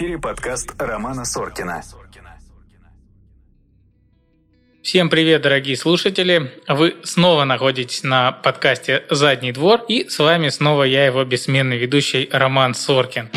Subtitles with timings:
[0.00, 1.82] эфире подкаст Романа Соркина.
[4.82, 6.50] Всем привет, дорогие слушатели!
[6.66, 12.30] Вы снова находитесь на подкасте «Задний двор» и с вами снова я, его бессменный ведущий
[12.32, 13.28] Роман Соркин.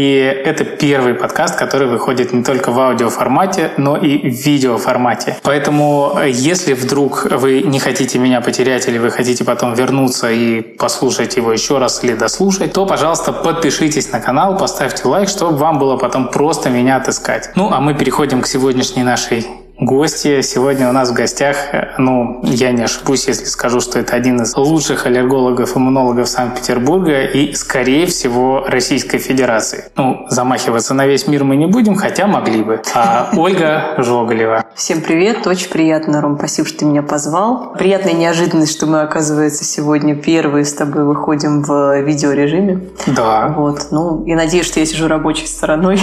[0.00, 0.12] И
[0.46, 5.36] это первый подкаст, который выходит не только в аудиоформате, но и в видеоформате.
[5.42, 11.36] Поэтому, если вдруг вы не хотите меня потерять или вы хотите потом вернуться и послушать
[11.36, 15.98] его еще раз или дослушать, то, пожалуйста, подпишитесь на канал, поставьте лайк, чтобы вам было
[15.98, 17.50] потом просто меня отыскать.
[17.54, 19.46] Ну, а мы переходим к сегодняшней нашей
[19.80, 20.42] гости.
[20.42, 21.56] Сегодня у нас в гостях,
[21.96, 28.06] ну, я не ошибусь, если скажу, что это один из лучших аллергологов-иммунологов Санкт-Петербурга и, скорее
[28.06, 29.86] всего, Российской Федерации.
[29.96, 32.82] Ну, замахиваться на весь мир мы не будем, хотя могли бы.
[32.94, 34.64] А Ольга Жоголева.
[34.74, 37.72] Всем привет, очень приятно, Ром, спасибо, что ты меня позвал.
[37.78, 42.80] Приятная неожиданность, что мы, оказывается, сегодня первые с тобой выходим в видеорежиме.
[43.06, 43.54] Да.
[43.56, 45.98] Вот, ну, и надеюсь, что я сижу рабочей стороной.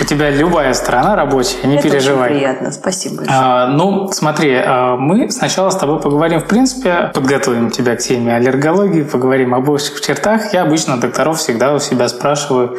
[0.00, 2.38] У тебя любая сторона рабочая, не переживай давай.
[2.38, 7.96] приятно, спасибо А, ну, смотри, а, мы сначала с тобой поговорим, в принципе, подготовим тебя
[7.96, 10.52] к теме аллергологии, поговорим об общих чертах.
[10.52, 12.78] Я обычно докторов всегда у себя спрашиваю,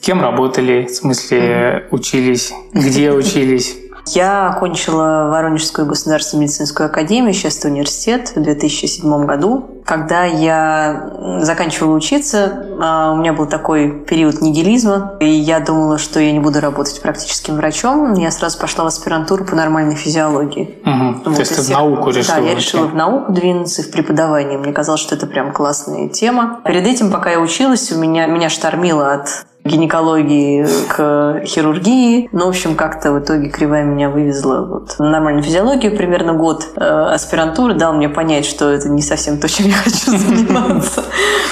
[0.00, 3.76] кем работали, в смысле учились, где учились.
[4.14, 9.82] Я окончила Воронежскую государственную медицинскую академию, сейчас это университет, в 2007 году.
[9.84, 16.20] Когда я заканчивала учиться, а, у меня был такой период нигилизма, и я думала, что
[16.20, 18.12] я не буду работать практическим врачом.
[18.14, 20.78] Я сразу пошла в аспирантуру по нормальной физиологии.
[20.84, 21.22] Угу.
[21.24, 22.36] Вот, То есть ты в науку решила?
[22.36, 24.58] Да, я решила в науку двинуться, в преподавание.
[24.58, 26.60] Мне казалось, что это прям классная тема.
[26.64, 32.28] Перед этим, пока я училась, у меня, меня штормило от гинекологии к хирургии.
[32.32, 35.96] Ну, в общем, как-то в итоге кривая меня вывезла вот, на нормальную физиологию.
[35.96, 40.16] Примерно год э, аспирантуры дал мне понять, что это не совсем то, чем я хочу
[40.16, 41.04] заниматься.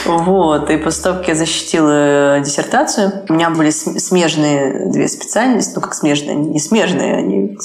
[0.06, 0.70] Вот.
[0.70, 5.72] И после того, как я защитила диссертацию, у меня были смежные две специальности.
[5.74, 7.58] Ну, как смежные, не смежные, они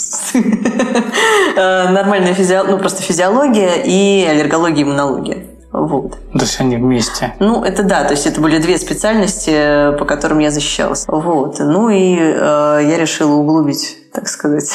[1.55, 5.45] э, нормальная физиология, ну, просто физиология и аллергология, иммунология.
[5.71, 6.11] Вот.
[6.33, 7.33] То есть они вместе?
[7.39, 11.05] Ну, это да, то есть это были две специальности, по которым я защищалась.
[11.07, 11.59] Вот.
[11.59, 14.69] Ну и э, я решила углубить так сказать.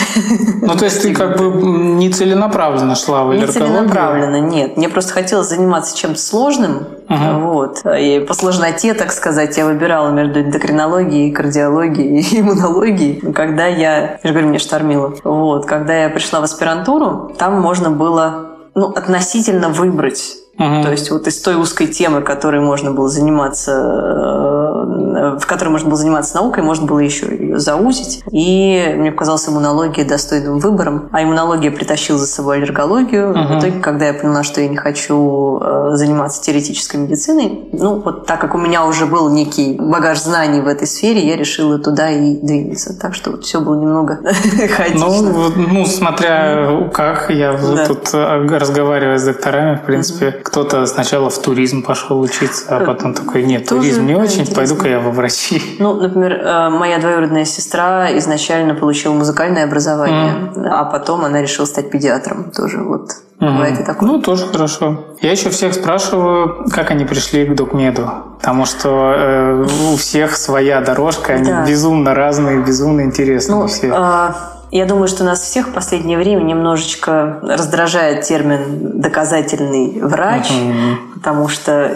[0.62, 3.68] Ну, то есть ты как бы не целенаправленно шла в аллергологию?
[3.68, 4.76] Не целенаправленно, нет.
[4.76, 6.86] Мне просто хотелось заниматься чем-то сложным.
[7.08, 7.40] Угу.
[7.40, 7.82] Вот.
[7.98, 13.32] И по сложноте, так сказать, я выбирала между эндокринологией, кардиологией и иммунологией.
[13.32, 15.14] Когда я, я же говорю, мне штормило.
[15.22, 15.66] Вот.
[15.66, 20.82] Когда я пришла в аспирантуру, там можно было ну, относительно выбрать Угу.
[20.82, 25.88] То есть вот из той узкой темы, которой можно было заниматься, э, в которой можно
[25.88, 28.22] было заниматься наукой, можно было еще ее заузить.
[28.30, 31.08] И мне показалась иммунология достойным выбором.
[31.12, 33.30] А иммунология притащила за собой аллергологию.
[33.30, 33.38] Угу.
[33.38, 38.26] В итоге, когда я поняла, что я не хочу э, заниматься теоретической медициной, ну вот
[38.26, 42.10] так как у меня уже был некий багаж знаний в этой сфере, я решила туда
[42.10, 42.98] и двигаться.
[42.98, 44.20] Так что вот все было немного
[44.76, 45.06] хаотично.
[45.06, 47.86] Ну, ну, смотря как, я да.
[47.86, 53.14] тут э, разговариваю с докторами, в принципе, кто-то сначала в туризм пошел учиться, а потом
[53.14, 55.60] такой, нет, Тоже туризм не очень, пойду-ка я во врачи.
[55.80, 60.68] Ну, например, э, моя двоюродная сестра изначально получила музыкальное образование, mm.
[60.68, 62.52] а потом она решила стать педиатром.
[62.52, 64.08] Тоже вот Бывает и такое.
[64.08, 65.04] Ну, тоже хорошо.
[65.20, 68.08] Я еще всех спрашиваю, как они пришли к докмеду.
[68.38, 71.66] Потому что э, у всех своя дорожка, они да.
[71.66, 73.88] безумно разные, безумно интересные ну, все.
[73.88, 74.32] Э,
[74.70, 81.14] я думаю, что нас всех в последнее время немножечко раздражает термин «доказательный врач», угу.
[81.14, 81.92] потому что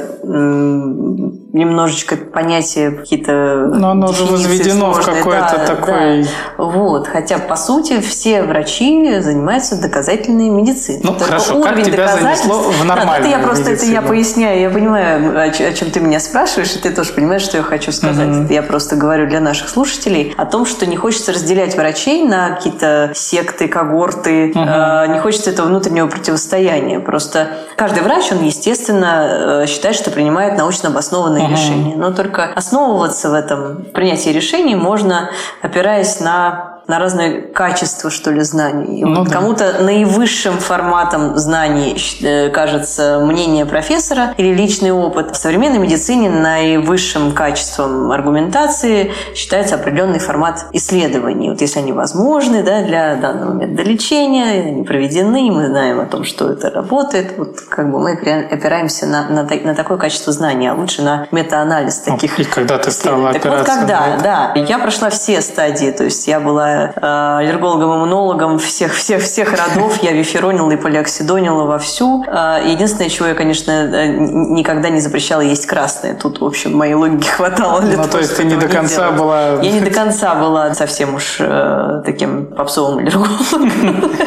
[1.53, 5.03] немножечко понятие какие-то Но оно же возведено сложные.
[5.03, 6.23] в какой-то да, такой...
[6.23, 6.65] Да.
[6.65, 7.09] Вот.
[7.09, 11.01] Хотя, по сути, все врачи занимаются доказательной медициной.
[11.03, 11.63] Ну, Только хорошо.
[11.63, 13.93] Как тебя занесло в нормальную да, это я просто медицину?
[13.93, 14.61] это я поясняю.
[14.61, 18.29] Я понимаю, о чем ты меня спрашиваешь, и ты тоже понимаешь, что я хочу сказать.
[18.29, 18.53] Угу.
[18.53, 23.11] Я просто говорю для наших слушателей о том, что не хочется разделять врачей на какие-то
[23.15, 24.51] секты, когорты.
[24.51, 24.61] Угу.
[24.61, 27.01] Э, не хочется этого внутреннего противостояния.
[27.01, 31.53] Просто каждый врач, он, естественно, э, считает, что принимает научно обоснованные угу.
[31.53, 31.97] решения.
[31.97, 35.31] Но только основываться в этом принятии решений можно,
[35.63, 39.05] опираясь на на разные качества, что ли, знаний.
[39.05, 39.35] Ну, вот да.
[39.35, 45.31] Кому-то наивысшим форматом знаний э, кажется мнение профессора или личный опыт.
[45.31, 51.51] В современной медицине наивысшим качеством аргументации считается определенный формат исследований.
[51.51, 56.25] Вот если они возможны да, для данного метода лечения, они проведены, мы знаем о том,
[56.25, 60.75] что это работает, вот как бы мы опираемся на, на, на такое качество знания, а
[60.75, 62.41] лучше на метаанализ таких.
[62.41, 66.41] И когда ты стала Так вот когда, да, я прошла все стадии, то есть я
[66.41, 70.03] была аллергологом-иммунологом всех, всех, всех родов.
[70.03, 72.25] Я виферонила и полиоксидонила вовсю.
[72.27, 76.15] Э, единственное, чего я, конечно, э, никогда не запрещала есть красное.
[76.15, 79.05] Тут, в общем, моей логики хватало для ну, того, то есть ты не до конца
[79.05, 79.19] делать.
[79.21, 79.41] была...
[79.63, 84.11] Я не до конца была совсем уж э, таким попсовым аллергологом.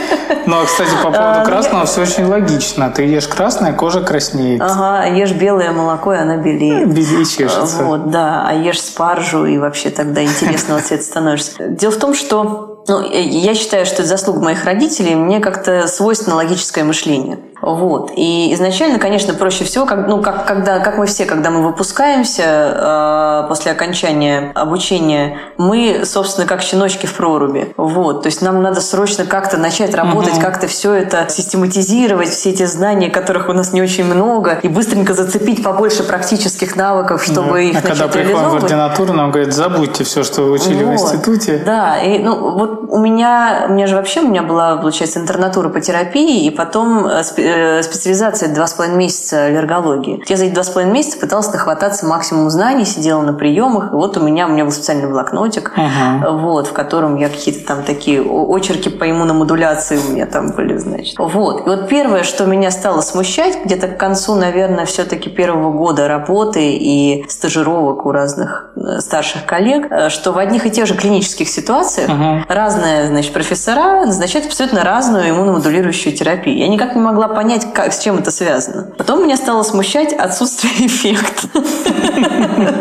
[0.46, 2.90] Ну, а, кстати, по поводу красного все очень логично.
[2.90, 4.62] Ты ешь красное, кожа краснеет.
[4.62, 6.90] Ага, ешь белое молоко, и она белеет.
[6.90, 7.84] Белее чешется.
[7.84, 8.46] Вот, да.
[8.48, 11.68] А ешь спаржу, и вообще тогда интересного цвета становишься.
[11.70, 15.16] Дело в том, что of ну, я считаю, что это заслуга моих родителей.
[15.16, 17.40] Мне как-то свойственно логическое мышление.
[17.64, 18.12] Вот.
[18.18, 22.44] И изначально, конечно, проще всего, как, ну, как, когда, как мы все, когда мы выпускаемся
[22.44, 27.74] э, после окончания обучения, мы, собственно, как щеночки в проруби.
[27.78, 28.24] Вот.
[28.24, 30.42] То есть нам надо срочно как-то начать работать, угу.
[30.42, 35.14] как-то все это систематизировать, все эти знания, которых у нас не очень много, и быстренько
[35.14, 37.60] зацепить побольше практических навыков, чтобы да.
[37.62, 41.00] их а начать когда приходим в ординатуру, нам говорят, забудьте все, что вы учили вот.
[41.00, 41.64] в институте.
[41.66, 45.70] Да, и ну, вот у меня, у меня же вообще, у меня была, получается, интернатура
[45.70, 50.24] по терапии, и потом э, Э, специализация два с половиной месяца аллергологии.
[50.28, 53.92] Я за эти два с половиной месяца пыталась нахвататься максимум знаний, сидела на приемах.
[53.92, 56.40] И вот у меня, у меня был специальный блокнотик, uh-huh.
[56.40, 61.16] вот, в котором я какие-то там такие очерки по иммуномодуляции у меня там были, значит.
[61.18, 61.66] Вот.
[61.66, 66.75] И вот первое, что меня стало смущать, где-то к концу, наверное, все-таки первого года работы
[66.75, 72.10] и стажировок у разных э, старших коллег, что в одних и тех же клинических ситуациях
[72.10, 72.44] uh-huh.
[72.63, 76.57] Разные, значит, профессора назначают абсолютно разную иммуномодулирующую терапию.
[76.57, 78.88] Я никак не могла понять, как, с чем это связано.
[78.98, 81.48] Потом меня стало смущать отсутствие эффекта.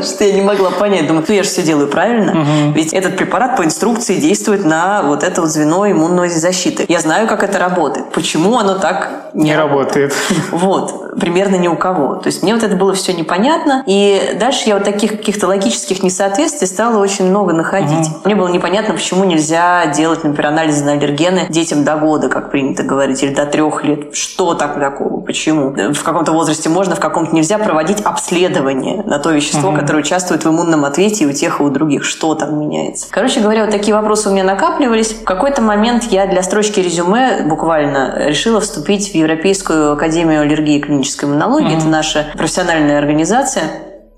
[0.02, 1.06] Что я не могла понять.
[1.08, 2.72] Думаю, ну я же все делаю правильно.
[2.74, 6.84] Ведь этот препарат по инструкции действует на вот это вот звено иммунной защиты.
[6.88, 8.10] Я знаю, как это работает.
[8.12, 10.14] Почему оно так не работает?
[10.50, 11.01] Вот.
[11.18, 12.16] Примерно ни у кого.
[12.16, 13.82] То есть мне вот это было все непонятно.
[13.86, 18.08] И дальше я вот таких каких-то логических несоответствий стала очень много находить.
[18.24, 22.82] Мне было непонятно, почему нельзя делать, например, анализы на аллергены детям до года, как принято
[22.82, 24.14] говорить, или до трех лет.
[24.14, 25.20] Что так такого?
[25.20, 25.74] Почему?
[25.92, 29.78] В каком-то возрасте можно, в каком-то нельзя проводить обследование на то вещество, угу.
[29.78, 32.04] которое участвует в иммунном ответе и у тех, и у других.
[32.04, 33.06] Что там меняется?
[33.10, 35.12] Короче говоря, вот такие вопросы у меня накапливались.
[35.12, 40.80] В какой-то момент я для строчки резюме буквально решила вступить в Европейскую академию аллергии и
[41.02, 41.72] клинической иммунологии.
[41.72, 41.78] Угу.
[41.78, 43.64] Это наша профессиональная организация.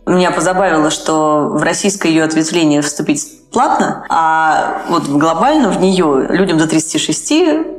[0.07, 6.59] Меня позабавило, что в российское ее ответвление вступить платно, а вот глобально в нее людям
[6.59, 7.33] до 36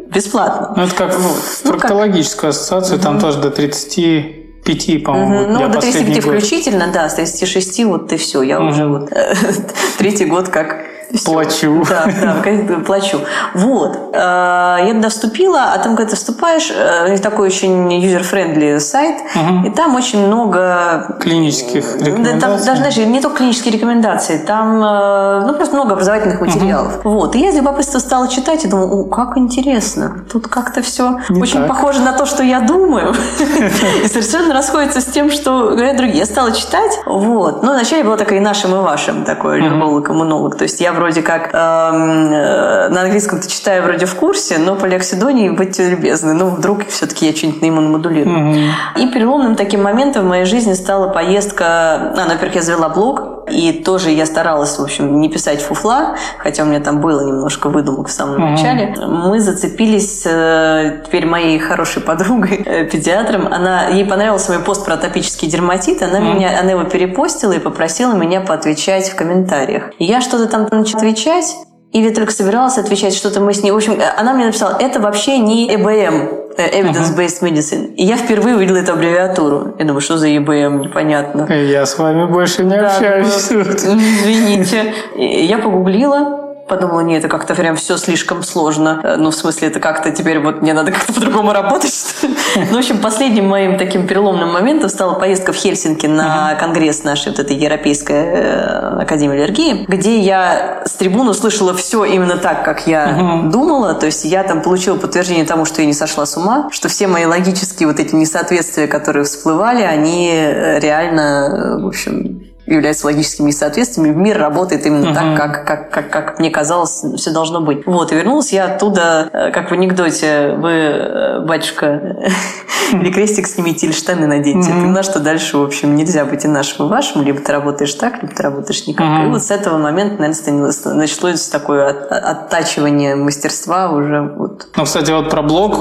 [0.07, 0.73] бесплатно.
[0.75, 1.35] Ну, это как вот.
[1.63, 2.57] ну, проктологическую как?
[2.57, 3.21] ассоциацию, там угу.
[3.21, 5.41] тоже до 35 по-моему.
[5.43, 5.51] Угу.
[5.51, 6.33] Ну, до 35 год.
[6.33, 8.69] включительно, да, с 36 вот ты все, я угу.
[8.69, 9.11] уже вот
[9.99, 10.77] третий год как
[11.25, 11.83] Плачу.
[11.89, 13.19] Да, да, плачу.
[13.53, 13.97] Вот.
[14.13, 19.67] Э, я туда вступила, а там, когда ты вступаешь, э, такой очень user-friendly сайт, угу.
[19.67, 21.17] и там очень много...
[21.19, 22.39] Клинических рекомендаций.
[22.39, 26.99] Там, даже, знаешь, не только клинические рекомендации, там э, ну, просто много образовательных материалов.
[26.99, 27.09] Угу.
[27.09, 27.35] Вот.
[27.35, 30.23] И я из любопытства стала читать и думаю, о, как интересно.
[30.31, 31.67] Тут как-то все не очень так.
[31.67, 33.13] похоже на то, что я думаю.
[34.03, 36.19] И совершенно расходится с тем, что говорят другие.
[36.19, 37.63] Я стала читать, вот.
[37.63, 40.55] Но вначале была такая и нашим, и вашим такой аллерголог-иммунолог.
[40.55, 44.85] То есть я вроде как эм, э, на английском-то читаю вроде в курсе, но по
[44.85, 46.33] лексидонии будьте любезны.
[46.33, 48.49] Ну, вдруг все-таки я что-нибудь на иммуномодулирую.
[48.49, 48.59] Угу.
[49.01, 51.65] И переломным таким моментом в моей жизни стала поездка...
[51.65, 56.15] А, ну, во-первых, я завела блог, и тоже я старалась, в общем, не писать фуфла,
[56.37, 58.51] хотя у меня там было немножко выдумок в самом угу.
[58.51, 58.95] начале.
[58.97, 63.47] Мы зацепились э, теперь моей хорошей подругой, э, педиатром.
[63.47, 66.35] Она, ей понравился мой пост про атопический дерматит, она, угу.
[66.35, 69.91] меня, она его перепостила и попросила меня поотвечать в комментариях.
[69.99, 71.55] И я что-то там начала отвечать,
[71.91, 73.71] или только собиралась отвечать, что-то мы с ней...
[73.71, 77.93] В общем, она мне написала, это вообще не ЭБМ, э, Evidence-Based Medicine.
[77.95, 79.75] И я впервые увидела эту аббревиатуру.
[79.79, 81.51] Я думаю, что за ЕБМ, непонятно.
[81.53, 83.49] Я с вами больше не да, общаюсь.
[83.49, 84.93] Извините.
[85.15, 89.01] Я погуглила, подумала, нет, это как-то прям все слишком сложно.
[89.03, 91.93] Э, ну, в смысле, это как-то теперь вот мне надо как-то по-другому работать.
[92.55, 97.29] Ну, в общем, последним моим таким переломным моментом стала поездка в Хельсинки на конгресс нашей
[97.29, 102.87] вот этой Европейской э, Академии аллергии, где я с трибуны услышала все именно так, как
[102.87, 103.93] я думала.
[103.93, 107.07] То есть я там получила подтверждение тому, что я не сошла с ума, что все
[107.07, 114.13] мои логические вот эти несоответствия, которые всплывали, они э, реально, в общем, являются логическими несоответствиями.
[114.13, 115.37] Мир работает именно uh-huh.
[115.37, 117.85] так, как, как, как, как мне казалось, все должно быть.
[117.85, 122.17] Вот, и вернулась я оттуда, э, как в анекдоте, вы, э, батюшка,
[122.91, 124.71] или крестик снимите, или штаны наденьте.
[124.71, 124.81] Uh-huh.
[124.81, 127.21] Поняла, что дальше, в общем, нельзя быть и нашим, и вашим.
[127.21, 129.05] Либо ты работаешь так, либо ты работаешь никак.
[129.05, 129.27] Uh-huh.
[129.27, 134.33] И вот с этого момента, наверное, началось такое от, оттачивание мастерства уже.
[134.35, 134.67] Вот.
[134.75, 135.75] Ну, кстати, вот про блок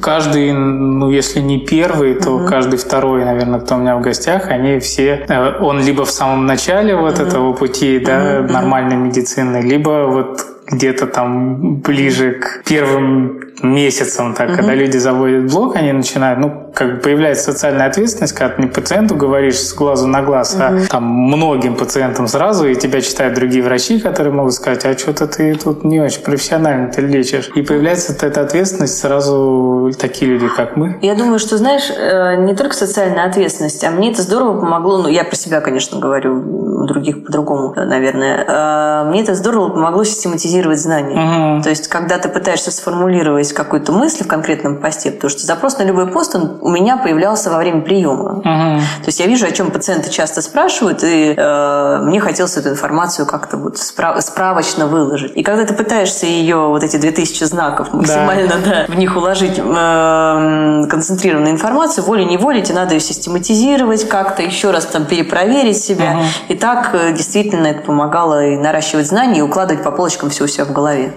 [0.00, 2.48] каждый, ну, если не первый, то uh-huh.
[2.48, 6.44] каждый второй, наверное, кто у меня в гостях, они все, э, он либо в самом
[6.46, 7.28] начале вот mm-hmm.
[7.28, 8.52] этого пути да, mm-hmm.
[8.52, 14.56] нормальной медицины, либо вот где-то там ближе к первым месяцам, так, угу.
[14.56, 18.68] когда люди заводят блог, они начинают, ну, как бы появляется социальная ответственность, когда ты не
[18.68, 20.62] пациенту говоришь с глазу на глаз, угу.
[20.62, 25.26] а там многим пациентам сразу, и тебя читают другие врачи, которые могут сказать, а что-то
[25.26, 27.50] ты тут не очень профессионально ты лечишь.
[27.54, 30.98] И появляется эта ответственность сразу такие люди, как мы.
[31.02, 35.08] Я думаю, что, знаешь, э, не только социальная ответственность, а мне это здорово помогло, ну,
[35.08, 38.44] я про себя, конечно, говорю, других по-другому, наверное.
[38.48, 41.56] А, мне это здорово помогло систематизировать знания.
[41.56, 41.62] Угу.
[41.62, 45.82] То есть, когда ты пытаешься сформулировать какую-то мысль в конкретном посте, потому что запрос на
[45.82, 48.38] любой пост, он у меня появлялся во время приема.
[48.38, 48.44] Угу.
[48.44, 53.26] То есть, я вижу, о чем пациенты часто спрашивают, и э, мне хотелось эту информацию
[53.26, 55.32] как-то вот справ- справочно выложить.
[55.36, 58.86] И когда ты пытаешься ее, вот эти 2000 знаков, максимально да.
[58.86, 64.86] Да, в них уложить э, концентрированную информацию, волей-неволей тебе надо ее систематизировать, как-то еще раз
[64.86, 66.12] там перепроверить себя.
[66.12, 66.54] Угу.
[66.54, 70.50] И так э, действительно это помогало и наращивать знания, и укладывать по полочкам все у
[70.50, 71.12] себя в голове.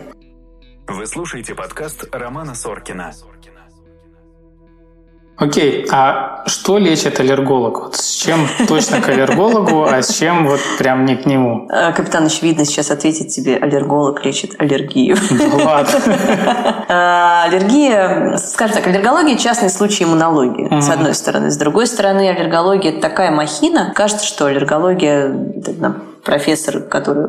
[0.88, 3.14] Вы слушаете подкаст Романа Соркина.
[5.38, 7.80] Окей, а что лечит аллерголог?
[7.80, 11.68] Вот с чем точно к аллергологу, а с чем вот прям не к нему?
[11.72, 15.18] Э, капитан очевидно сейчас ответит тебе, аллерголог лечит аллергию.
[15.66, 16.00] ладно.
[16.88, 21.50] Э, аллергия, скажем так, аллергология– частный случай иммунологии, с одной стороны.
[21.50, 23.94] С другой стороны, аллергология– это такая махина.
[23.96, 25.30] Кажется, что аллергология
[26.24, 27.25] профессор, который,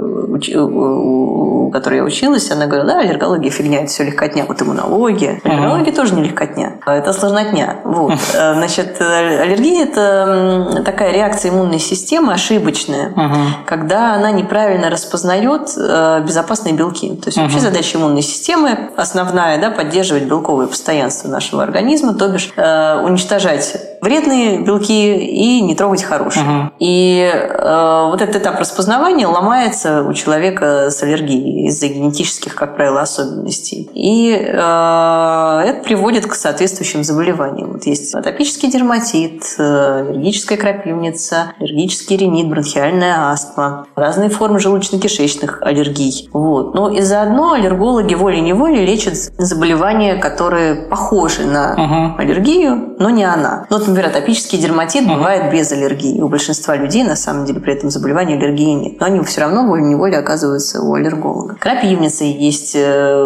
[0.59, 4.45] у которой я училась, она говорила, да, аллергология фигня, это все легкотня.
[4.47, 5.41] Вот иммунология.
[5.43, 5.97] Аллергология uh-huh.
[5.97, 6.81] тоже не легкотня.
[6.87, 7.79] Это сложнотня.
[7.85, 8.13] Вот.
[8.13, 8.55] Uh-huh.
[8.55, 13.47] Значит, аллергия– это такая реакция иммунной системы ошибочная, uh-huh.
[13.67, 17.17] когда она неправильно распознает э, безопасные белки.
[17.17, 22.53] То есть вообще задача иммунной системы основная, да, поддерживать белковое постоянство нашего организма, то бишь
[22.57, 26.45] э, уничтожать вредные белки и не трогать хорошие.
[26.45, 26.71] Uh-huh.
[26.81, 33.01] И э, вот этот этап распознавания ломается у человека с аллергией из-за генетических, как правило,
[33.01, 33.89] особенностей.
[33.95, 37.73] И э, это приводит к соответствующим заболеваниям.
[37.73, 46.29] Вот есть атопический дерматит, э, аллергическая крапивница, аллергический ринит, бронхиальная астма, разные формы желудочно-кишечных аллергий.
[46.33, 46.75] Вот.
[46.75, 52.21] Но и заодно аллергологи волей-неволей лечат заболевания, которые похожи на угу.
[52.21, 53.67] аллергию, но не она.
[53.71, 55.15] Вот, например, атопический дерматит угу.
[55.15, 56.21] бывает без аллергии.
[56.21, 59.01] У большинства людей, на самом деле, при этом заболевании аллергии нет.
[59.01, 61.57] Но они все равно волей-неволей оказываются у аллерголога.
[61.61, 63.25] Крапивницы есть э,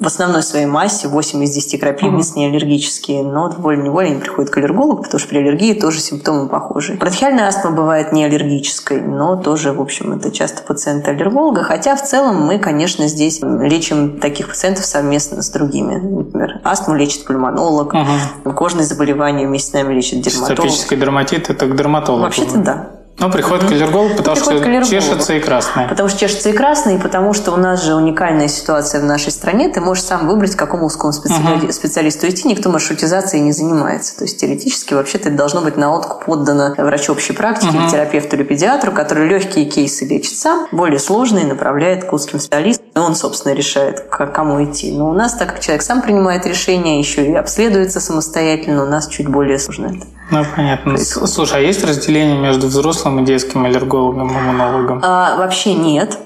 [0.00, 2.38] в основной своей массе, 8 из 10 крапивниц uh-huh.
[2.38, 6.94] не аллергические, но волей-неволей они приходят к аллергологу, потому что при аллергии тоже симптомы похожи.
[6.94, 12.02] Бронхиальная астма бывает не аллергической, но тоже, в общем, это часто пациенты аллерголога, хотя в
[12.02, 15.96] целом мы, конечно, здесь лечим таких пациентов совместно с другими.
[15.96, 18.54] Например, астму лечит пульмонолог, uh-huh.
[18.54, 20.58] кожные заболевания вместе с нами лечит дерматолог.
[20.58, 22.24] Атопический дерматит– это к дерматологу.
[22.24, 22.97] Вообще-то да.
[23.18, 23.68] Ну, приходит mm-hmm.
[23.68, 24.90] к аллергологу, потому приходит что аллергологу.
[24.90, 25.88] чешется и красное.
[25.88, 29.32] Потому что чешется и красное, и потому что у нас же уникальная ситуация в нашей
[29.32, 29.68] стране.
[29.68, 31.66] Ты можешь сам выбрать, к какому узкому специали...
[31.66, 31.72] mm-hmm.
[31.72, 32.46] специалисту идти.
[32.46, 34.16] Никто маршрутизацией не занимается.
[34.16, 37.82] То есть теоретически вообще-то это должно быть на откуп поддано врачу общей практики, mm-hmm.
[37.82, 42.86] или терапевту или педиатру, который легкие кейсы лечит сам, более сложные направляет к узким специалистам.
[42.94, 44.92] И он, собственно, решает, к кому идти.
[44.92, 49.08] Но у нас, так как человек сам принимает решение, еще и обследуется самостоятельно, у нас
[49.08, 50.06] чуть более сложно это.
[50.30, 50.94] Ну, понятно.
[50.94, 51.30] Происходит.
[51.30, 55.00] Слушай, а есть разделение между взрослым и детским аллергологом, иммунологом?
[55.02, 56.18] А, вообще нет.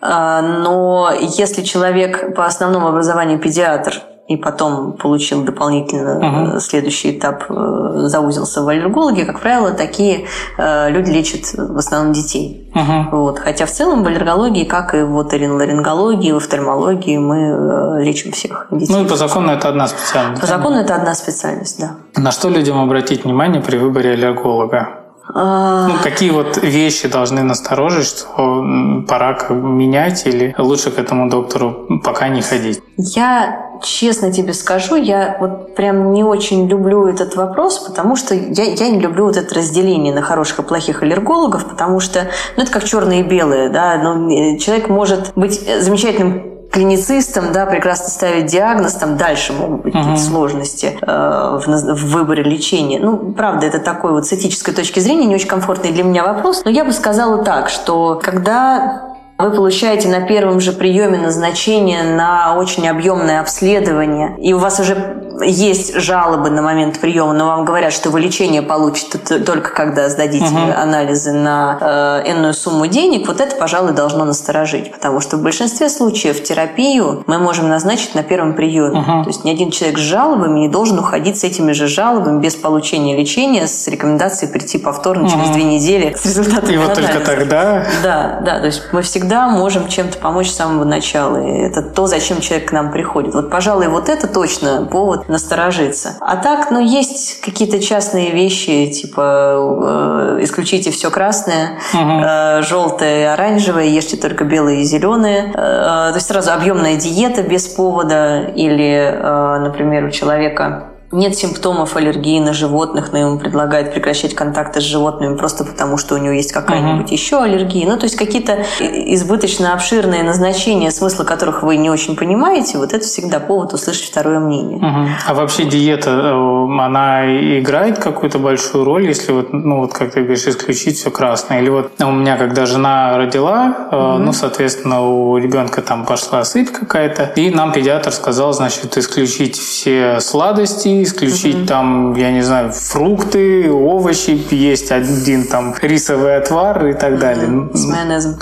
[0.00, 6.60] А, но если человек по основному образованию педиатр, и потом получил дополнительно uh-huh.
[6.60, 10.26] следующий этап, э, заузился в аллергологи, как правило, такие
[10.58, 12.70] э, люди лечат в основном детей.
[12.74, 13.10] Uh-huh.
[13.10, 13.38] Вот.
[13.40, 18.94] Хотя в целом в аллергологии, как и в оториноларингологии, в офтальмологии, мы лечим всех детей.
[18.94, 20.40] Ну и по закону это одна специальность.
[20.40, 21.96] По закону это одна специальность, да.
[22.20, 25.01] На что людям обратить внимание при выборе аллерголога?
[25.28, 25.88] А.
[25.88, 28.64] Ну, какие вот вещи должны насторожить, что
[29.08, 32.82] пора менять или лучше к этому доктору пока не ходить?
[32.96, 38.64] Я честно тебе скажу, я вот прям не очень люблю этот вопрос, потому что я,
[38.64, 42.72] я не люблю вот это разделение на хороших и плохих аллергологов, потому что ну, это
[42.72, 43.70] как черное и белое.
[43.70, 44.00] Да?
[44.02, 49.92] Ну, э, человек может быть замечательным клиницистам, да, прекрасно ставить диагноз, там дальше могут быть
[49.92, 52.98] какие-то сложности э, в, в выборе лечения.
[52.98, 56.62] Ну, правда, это такой вот с этической точки зрения не очень комфортный для меня вопрос,
[56.64, 62.54] но я бы сказала так, что когда вы получаете на первом же приеме назначение на
[62.56, 67.92] очень объемное обследование, и у вас уже есть жалобы на момент приема, но вам говорят,
[67.92, 70.72] что вы лечение получите только когда сдадите угу.
[70.76, 75.88] анализы на э, энную сумму денег, вот это, пожалуй, должно насторожить, потому что в большинстве
[75.88, 79.00] случаев терапию мы можем назначить на первом приеме.
[79.00, 79.22] Угу.
[79.24, 82.54] То есть ни один человек с жалобами не должен уходить с этими же жалобами без
[82.54, 85.30] получения лечения с рекомендацией прийти повторно угу.
[85.30, 87.86] через две недели с результатами И вот только тогда?
[88.02, 91.38] Да, да, то есть мы всегда всегда можем чем-то помочь с самого начала.
[91.38, 93.34] И это то, зачем человек к нам приходит.
[93.34, 96.16] Вот, пожалуй, вот это точно повод насторожиться.
[96.20, 102.20] А так, ну, есть какие-то частные вещи, типа э, исключите все красное, угу.
[102.22, 105.50] э, желтое и оранжевое, ешьте только белое и зеленое.
[105.54, 111.94] Э, то есть сразу объемная диета без повода или, э, например, у человека нет симптомов
[111.94, 116.32] аллергии на животных, но ему предлагают прекращать контакты с животными просто потому, что у него
[116.32, 117.14] есть какая-нибудь uh-huh.
[117.14, 117.86] еще аллергия.
[117.86, 123.04] Ну, то есть какие-то избыточно обширные назначения, смысла которых вы не очень понимаете, вот это
[123.04, 124.78] всегда повод услышать второе мнение.
[124.78, 125.08] Uh-huh.
[125.26, 127.26] А вообще диета, э, она
[127.58, 131.60] играет какую-то большую роль, если вот, ну, вот как ты говоришь, исключить все красное?
[131.60, 134.18] Или вот у меня, когда жена родила, uh-huh.
[134.18, 140.20] ну, соответственно, у ребенка там пошла сыпь какая-то, и нам педиатр сказал, значит, исключить все
[140.20, 141.66] сладости, исключить угу.
[141.66, 147.68] там, я не знаю, фрукты, овощи, есть один там рисовый отвар и так далее.
[147.74, 148.38] С майонезом.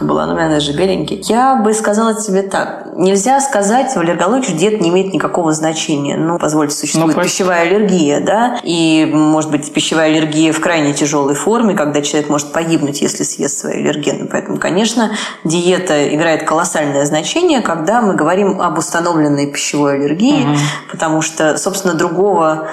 [0.00, 1.20] Была, но майонез же беленький.
[1.24, 2.86] Я бы сказала тебе так.
[2.96, 6.16] Нельзя сказать в аллергологии, что диета не имеет никакого значения.
[6.16, 11.34] Ну, позвольте, существует ну, пищевая аллергия, да, и, может быть, пищевая аллергия в крайне тяжелой
[11.34, 14.28] форме, когда человек может погибнуть, если съест свои аллергены.
[14.30, 15.12] Поэтому, конечно,
[15.44, 20.56] диета играет колоссальное значение, когда мы говорим об установленной пищевой аллергии аллергии, угу.
[20.90, 22.68] потому что, собственно, другого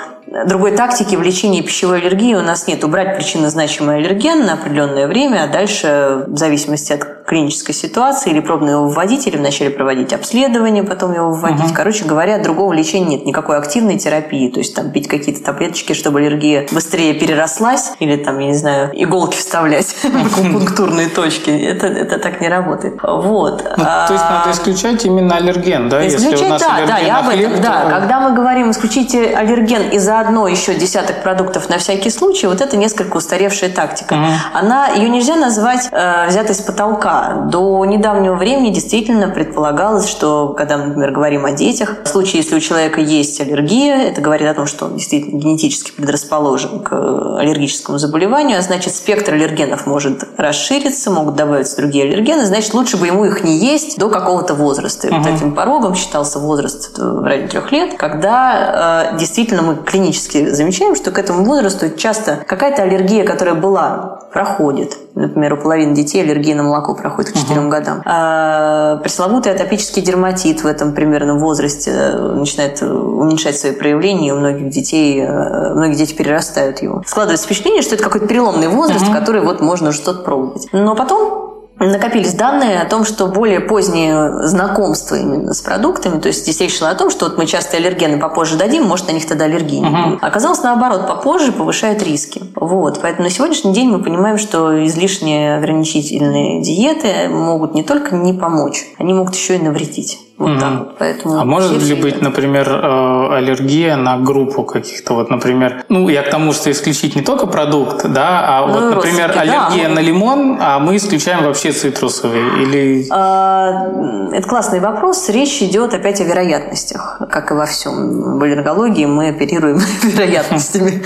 [0.46, 2.86] Другой тактики в лечении пищевой аллергии у нас нет.
[2.86, 8.72] Убрать причинно-значимый аллерген на определенное время, а дальше, в зависимости от клинической ситуации, или пробно
[8.72, 11.68] его вводить, или вначале проводить обследование, потом его вводить.
[11.68, 11.74] Угу.
[11.74, 14.50] Короче говоря, другого лечения нет, никакой активной терапии.
[14.50, 18.92] То есть там пить какие-то таблеточки, чтобы аллергия быстрее перерослась, или там, я не знаю,
[18.94, 21.52] иголки вставлять в акупунктурные точки.
[21.52, 23.00] Это, это так не работает.
[23.02, 23.64] Вот.
[23.78, 26.06] Ну, то есть надо исключать именно аллерген, да?
[26.06, 27.90] Исключать, Если у нас да, да, я об этом, да.
[27.90, 32.76] Когда мы говорим исключите аллерген из заодно еще десяток продуктов на всякий случай, вот это
[32.76, 34.16] несколько устаревшая тактика.
[34.16, 34.26] Угу.
[34.54, 37.21] Она, ее нельзя назвать э, взятой с потолка.
[37.52, 42.56] До недавнего времени действительно предполагалось, что когда мы, например, говорим о детях, в случае, если
[42.56, 46.92] у человека есть аллергия, это говорит о том, что он действительно генетически предрасположен к
[47.40, 53.08] аллергическому заболеванию, а значит, спектр аллергенов может расшириться, могут добавиться другие аллергены, значит, лучше бы
[53.08, 55.08] ему их не есть до какого-то возраста.
[55.08, 55.20] И угу.
[55.22, 60.96] вот этим порогом считался возраст в районе трех лет, когда э, действительно мы клинически замечаем,
[60.96, 64.98] что к этому возрасту часто какая-то аллергия, которая была, проходит.
[65.16, 67.70] Например, у половины детей аллергия на молоко проходит к 4 угу.
[67.70, 68.02] годам.
[68.06, 74.38] А пресловутый атопический дерматит в этом примерно возрасте э, начинает уменьшать свои проявления, и у
[74.38, 77.04] многих детей, э, многие дети перерастают его.
[77.06, 79.14] Складывается впечатление, что это какой-то переломный возраст, угу.
[79.14, 80.68] который вот можно что-то пробовать.
[80.72, 81.51] Но потом
[81.88, 86.78] накопились данные о том, что более позднее знакомство именно с продуктами, то есть здесь речь
[86.78, 90.10] шла о том, что вот мы часто аллергены попозже дадим, может, на них тогда uh-huh.
[90.10, 90.24] будет.
[90.24, 92.42] Оказалось, наоборот, попозже повышает риски.
[92.56, 93.00] Вот.
[93.02, 98.86] Поэтому на сегодняшний день мы понимаем, что излишние ограничительные диеты могут не только не помочь,
[98.98, 100.20] они могут еще и навредить.
[100.42, 100.98] Вот так вот.
[100.98, 102.24] Поэтому а может ли быть, это...
[102.26, 107.22] например, э, аллергия на группу каких-то, вот, например, ну, я к тому, что исключить не
[107.22, 109.96] только продукт, да, а ну, вот, например, аллергия да.
[109.96, 113.08] на лимон, а мы исключаем вообще цитрусовые или...
[113.10, 113.88] А,
[114.34, 115.30] это классный вопрос.
[115.30, 118.40] Речь идет опять о вероятностях, как и во всем.
[118.40, 121.04] В аллергологии мы оперируем вероятностями.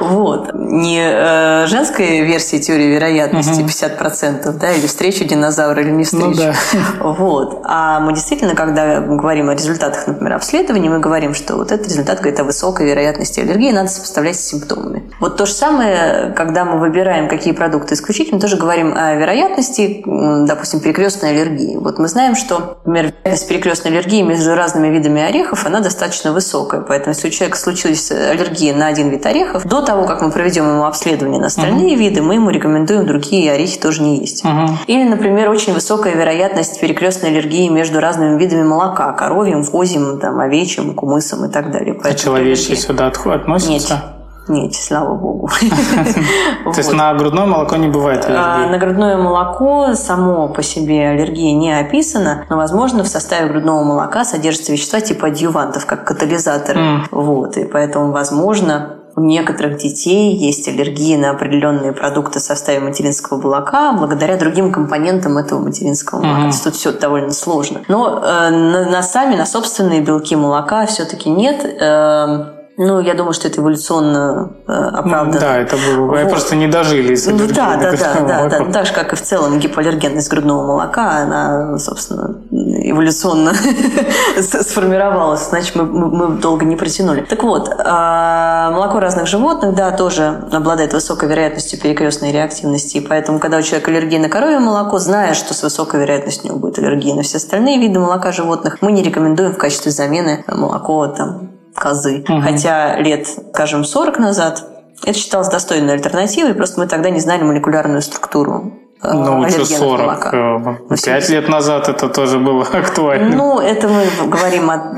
[0.00, 0.52] Вот.
[0.54, 6.26] Не э, женская версия теории вероятности 50%, да, или встречу динозавра, или не встречу.
[6.26, 6.54] Ну, да.
[7.00, 7.62] Вот.
[7.64, 11.72] А мы действительно, когда когда мы говорим о результатах, например, обследования, мы говорим, что вот
[11.72, 15.02] этот результат говорит о высокой вероятности аллергии, надо сопоставлять с симптомами.
[15.18, 20.02] Вот то же самое, когда мы выбираем, какие продукты исключить, мы тоже говорим о вероятности,
[20.04, 21.76] допустим, перекрестной аллергии.
[21.76, 26.82] Вот мы знаем, что, например, вероятность перекрестной аллергии между разными видами орехов, она достаточно высокая.
[26.82, 30.68] Поэтому, если у человека случилась аллергия на один вид орехов, до того, как мы проведем
[30.68, 31.98] ему обследование на остальные uh-huh.
[31.98, 34.44] виды, мы ему рекомендуем другие орехи тоже не есть.
[34.44, 34.68] Uh-huh.
[34.86, 40.94] Или, например, очень высокая вероятность перекрестной аллергии между разными видами молока, коровьим, козьим, там, овечьим,
[40.94, 41.94] кумысом и так далее.
[41.94, 43.94] Поэтому а человечьи сюда относятся?
[43.94, 44.16] Нет.
[44.48, 45.48] Нет, слава богу.
[46.64, 48.72] То есть на грудное молоко не бывает а, аллергии?
[48.72, 54.24] На грудное молоко само по себе аллергия не описана, но, возможно, в составе грудного молока
[54.24, 56.80] содержатся вещества типа адъювантов, как катализаторы.
[57.10, 63.40] Вот, и поэтому, возможно, у некоторых детей есть аллергии на определенные продукты в составе материнского
[63.40, 66.48] молока благодаря другим компонентам этого материнского молока.
[66.48, 66.64] Mm-hmm.
[66.64, 67.80] Тут все довольно сложно.
[67.88, 71.64] Но э, на, на сами, на собственные белки молока все-таки нет.
[71.64, 75.40] Э, Ну, я думаю, что это эволюционно э, оправдано.
[75.40, 76.08] Да, это было.
[76.08, 76.28] Вот.
[76.28, 77.16] Просто не дожили.
[77.26, 78.64] Ну да, да, да, да, да.
[78.70, 83.52] Так же, как и в целом гипоаллергенность грудного молока, она, собственно, эволюционно
[84.40, 87.22] сформировалась, значит, мы, мы долго не протянули.
[87.22, 93.38] Так вот, а, молоко разных животных, да, тоже обладает высокой вероятностью перекрестной реактивности, и поэтому,
[93.38, 96.78] когда у человека аллергия на коровье молоко, зная, что с высокой вероятностью у него будет
[96.78, 101.55] аллергия на все остальные виды молока животных, мы не рекомендуем в качестве замены молоко там
[101.76, 102.24] козы.
[102.28, 102.40] Угу.
[102.40, 104.64] Хотя лет, скажем, 40 назад
[105.04, 108.72] это считалось достойной альтернативой, просто мы тогда не знали молекулярную структуру
[109.12, 110.78] ну, что 40, молока.
[111.04, 113.36] 5 лет назад это тоже было актуально.
[113.36, 114.96] Ну, это мы говорим о,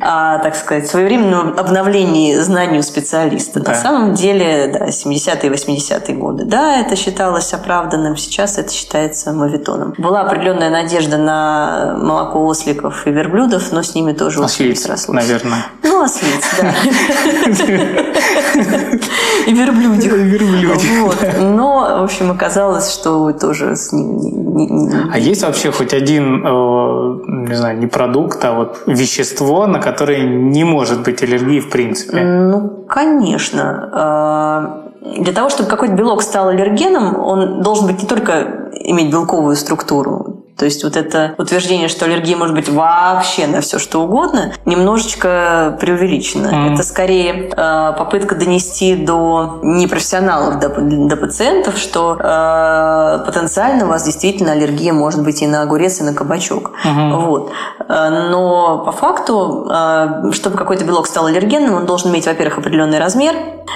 [0.00, 3.60] о так сказать, своевременном обновлении знаний у специалиста.
[3.60, 3.72] Да.
[3.72, 6.44] На самом деле, да, 70-е 80-е годы.
[6.44, 9.94] Да, это считалось оправданным, сейчас это считается мавитоном.
[9.98, 15.16] Была определенная надежда на молоко осликов и верблюдов, но с ними тоже ослиц, срослось.
[15.16, 15.66] наверное.
[15.82, 16.74] Ну, ослиц, да.
[19.46, 20.12] И верблюдик.
[20.12, 21.38] Верблюдик.
[21.38, 25.12] Но, в общем, оказалось, что что тоже с ним не, не, не...
[25.12, 30.22] А есть вообще хоть один, э, не знаю, не продукт, а вот вещество, на которое
[30.22, 32.22] не может быть аллергии в принципе?
[32.22, 34.84] Ну, конечно.
[35.02, 39.56] Э, для того, чтобы какой-то белок стал аллергеном, он должен быть не только иметь белковую
[39.56, 44.52] структуру, то есть вот это утверждение, что аллергия может быть вообще на все что угодно,
[44.64, 46.48] немножечко преувеличено.
[46.48, 46.74] Mm.
[46.74, 54.04] Это скорее э, попытка донести до непрофессионалов, до, до пациентов, что э, потенциально у вас
[54.04, 56.72] действительно аллергия может быть и на огурец, и на кабачок.
[56.84, 57.24] Mm-hmm.
[57.24, 57.52] Вот.
[57.88, 62.98] Э, но по факту, э, чтобы какой-то белок стал аллергенным, он должен иметь, во-первых, определенный
[62.98, 63.34] размер.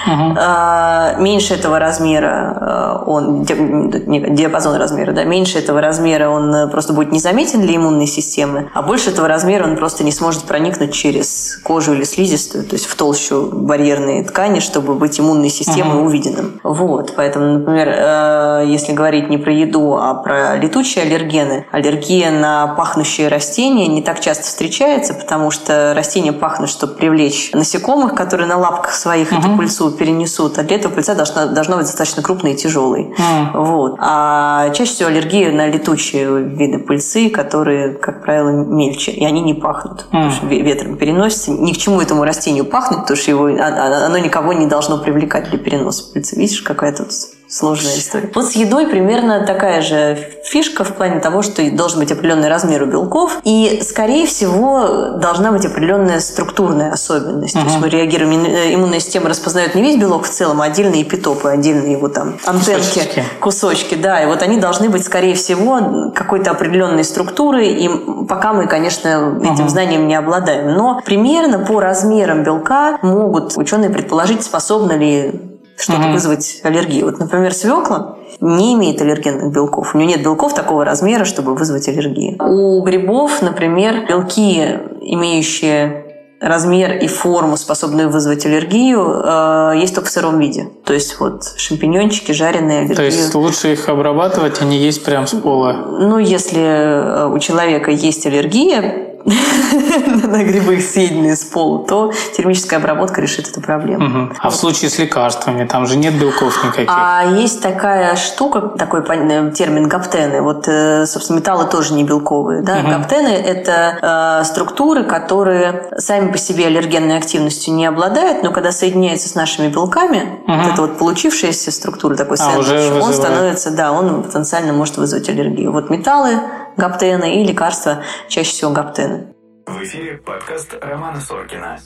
[0.08, 1.20] Mm-hmm.
[1.20, 7.76] Меньше этого размера он диапазон размера, да, меньше этого размера он просто будет незаметен для
[7.76, 12.64] иммунной системы, а больше этого размера он просто не сможет проникнуть через кожу или слизистую,
[12.64, 16.06] то есть в толщу барьерной ткани, чтобы быть иммунной системой uh-huh.
[16.06, 16.60] увиденным.
[16.64, 22.68] Вот, поэтому, например, э, если говорить не про еду, а про летучие аллергены, аллергия на
[22.68, 28.56] пахнущие растения не так часто встречается, потому что растения пахнут, чтобы привлечь насекомых, которые на
[28.56, 29.40] лапках своих uh-huh.
[29.40, 33.14] эту пыльцу перенесут, а для этого пыльца должна, должна быть достаточно крупной и тяжелой.
[33.18, 33.64] Uh-huh.
[33.64, 33.96] Вот.
[33.98, 36.26] А чаще всего аллергия на летучие
[36.66, 40.04] виды пыльцы, которые, как правило, мельче, и они не пахнут, mm.
[40.10, 41.52] потому что ветром переносится.
[41.52, 44.98] Ни к чему этому растению пахнуть, потому что его, а, а, оно никого не должно
[44.98, 46.36] привлекать для переноса пыльцы.
[46.36, 47.08] Видишь, какая тут
[47.52, 48.30] сложная история.
[48.34, 52.82] Вот с едой примерно такая же фишка в плане того, что должен быть определенный размер
[52.82, 57.54] у белков, и, скорее всего, должна быть определенная структурная особенность.
[57.54, 57.60] Uh-huh.
[57.60, 61.50] То есть мы реагируем, иммунная система распознает не весь белок в целом, а отдельные эпитопы,
[61.50, 63.24] отдельные его там антенки, кусочки.
[63.40, 67.88] кусочки, да, и вот они должны быть, скорее всего, какой-то определенной структуры, и
[68.26, 69.68] пока мы, конечно, этим uh-huh.
[69.68, 70.72] знанием не обладаем.
[70.72, 75.51] Но примерно по размерам белка могут ученые предположить, способны ли
[75.82, 76.12] что-то угу.
[76.12, 77.06] вызвать аллергию.
[77.06, 79.94] Вот, например, свекла не имеет аллергенных белков.
[79.94, 82.36] У нее нет белков такого размера, чтобы вызвать аллергию.
[82.40, 86.06] У грибов, например, белки, имеющие
[86.40, 90.68] размер и форму, способную вызвать аллергию, э, есть только в сыром виде.
[90.84, 92.96] То есть вот шампиньончики, жареные аллергии.
[92.96, 95.72] То есть лучше их обрабатывать, а не есть прям с пола?
[95.72, 103.20] Ну, если э, у человека есть аллергия, на грибы, съеденные с пола, то термическая обработка
[103.20, 104.24] решит эту проблему.
[104.24, 104.34] Угу.
[104.38, 106.90] А в случае с лекарствами, там же нет белков никаких?
[106.92, 110.42] А есть такая штука, такой э, термин гаптены.
[110.42, 112.62] Вот, э, собственно, металлы тоже не белковые.
[112.62, 112.78] Да?
[112.78, 112.88] Угу.
[112.88, 119.28] Гаптены– это э, структуры, которые сами по себе аллергенной активностью не обладают, но когда соединяются
[119.28, 120.52] с нашими белками, угу.
[120.52, 125.28] вот это вот получившаяся структура, такой а, сэндвич, он становится, да, он потенциально может вызвать
[125.28, 125.72] аллергию.
[125.72, 126.40] Вот металлы
[126.76, 129.34] гаптены и лекарства, чаще всего гаптены.
[129.66, 131.78] В эфире подкаст Романа Соркина.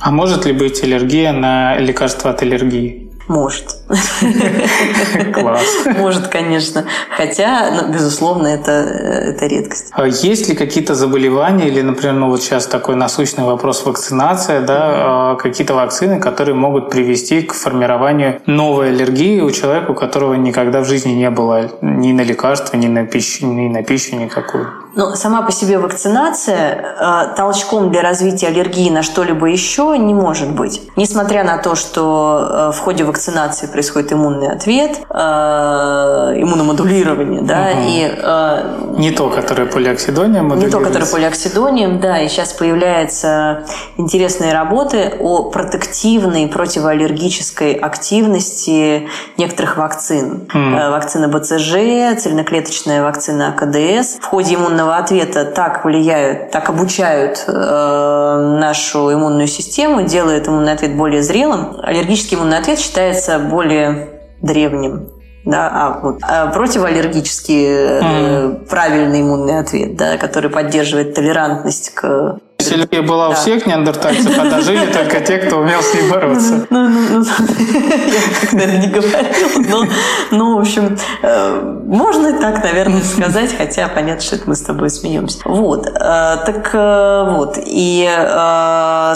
[0.00, 3.10] А может ли быть аллергия на лекарства от аллергии?
[3.28, 3.76] Может.
[5.34, 5.86] Класс.
[5.96, 6.84] Может, конечно.
[7.16, 9.90] Хотя, ну, безусловно, это, это редкость.
[9.92, 14.92] А есть ли какие-то заболевания, или, например, ну вот сейчас такой насущный вопрос вакцинация, да,
[14.92, 20.80] mm какие-то вакцины, которые могут привести к формированию новой аллергии у человека, у которого никогда
[20.80, 24.68] в жизни не было ни на лекарства, ни на пищу, ни на пищу никакую?
[24.94, 30.50] Но сама по себе вакцинация э, толчком для развития аллергии на что-либо еще не может
[30.50, 30.82] быть.
[30.96, 37.80] Несмотря на то, что э, в ходе вакцинации происходит иммунный ответ, э, иммуномодулирование, да, угу.
[37.86, 38.10] и...
[38.16, 43.64] Э, не то, которое полиоксидонием Не то, которое полиоксидонием, да, и сейчас появляются
[43.98, 50.48] интересные работы о протективной противоаллергической активности некоторых вакцин.
[50.54, 50.90] Mm.
[50.90, 54.18] Вакцина БЦЖ, цельноклеточная вакцина АКДС.
[54.20, 60.96] В ходе иммунного ответа так влияют, так обучают э, нашу иммунную систему, делают иммунный ответ
[60.96, 61.76] более зрелым.
[61.82, 63.01] Аллергический иммунный ответ считается
[63.38, 64.08] более
[64.40, 65.08] древним
[65.44, 68.68] да, а, вот, а противоаллергический mm.
[68.68, 72.38] правильный иммунный ответ, да, который поддерживает толерантность к
[72.70, 76.66] Аллергия была у всех неандертальцев, а дожили только те, кто умел с ней бороться.
[76.70, 79.86] Ну, ну, ну, я как, наверное, не говорила, но,
[80.30, 84.90] ну, в общем, э, можно так, наверное, сказать, хотя понятно, что это мы с тобой
[84.90, 85.38] смеемся.
[85.44, 88.08] Вот, э, так э, вот, и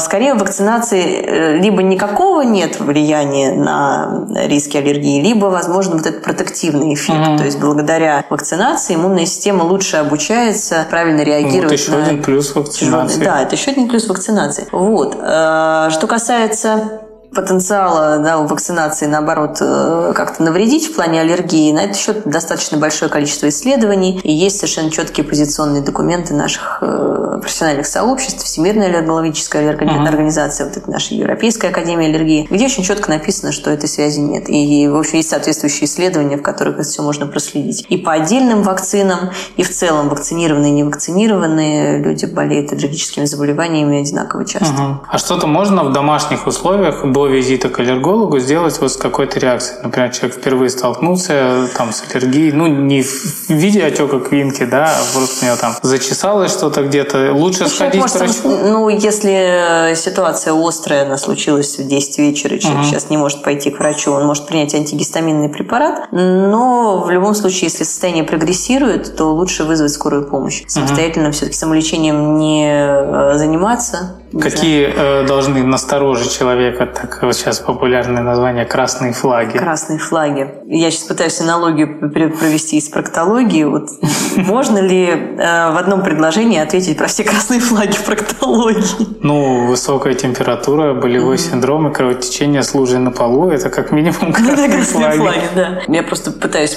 [0.01, 7.39] скорее вакцинации либо никакого нет влияния на риски аллергии, либо, возможно, вот этот протективный эффект,
[7.39, 13.25] то есть благодаря вакцинации иммунная система лучше обучается правильно реагировать вот еще один плюс вакцинации.
[13.25, 14.69] Да, это еще один плюс вакцинации.
[14.73, 15.17] Вот.
[15.21, 17.06] Э, что касается
[17.37, 22.79] потенциала да, у вакцинации, наоборот, э, как-то навредить в плане аллергии, на этот счет достаточно
[22.79, 29.75] большое количество исследований, и есть совершенно четкие позиционные документы наших э, профессиональных сообществ, Всемирная аллергологическая
[29.75, 30.09] uh-huh.
[30.09, 34.49] организация, вот это наша Европейская академия аллергии, где очень четко написано, что этой связи нет.
[34.49, 37.85] И, в общем, есть соответствующие исследования, в которых это все можно проследить.
[37.89, 44.47] И по отдельным вакцинам, и в целом вакцинированные и невакцинированные люди болеют аллергическими заболеваниями одинаково
[44.47, 44.75] часто.
[44.75, 44.95] Uh-huh.
[45.09, 49.79] А что-то можно в домашних условиях до визита к аллергологу сделать вот с какой-то реакцией.
[49.83, 55.15] Например, человек впервые столкнулся там с аллергией, ну, не в виде отека квинки, да, а
[55.15, 57.33] просто у него там зачесалось что-то где-то.
[57.33, 58.43] Лучше ну, сходить может, к врачу?
[58.45, 62.89] Ну, если ситуация острая, она случилась в 10 вечера, человек угу.
[62.89, 67.65] сейчас не может пойти к врачу, он может принять антигистаминный препарат, но в любом случае,
[67.65, 70.65] если состояние прогрессирует, то лучше вызвать скорую помощь.
[70.67, 71.33] Самостоятельно угу.
[71.33, 78.65] все-таки самолечением не э, заниматься, Какие э, должны насторожить человека, так вот сейчас популярное название
[78.65, 79.59] красные флаги?
[79.59, 80.49] Красные флаги.
[80.67, 83.65] Я сейчас пытаюсь аналогию провести из проктологии.
[83.65, 83.89] Вот
[84.37, 89.07] можно ли э, в одном предложении ответить про все красные флаги проктологии?
[89.23, 94.69] Ну, высокая температура, болевой синдром и кровотечение с лужей на полу– это как минимум красные,
[94.69, 95.19] красные флаги.
[95.19, 95.83] флаги да.
[95.89, 96.77] Я просто пытаюсь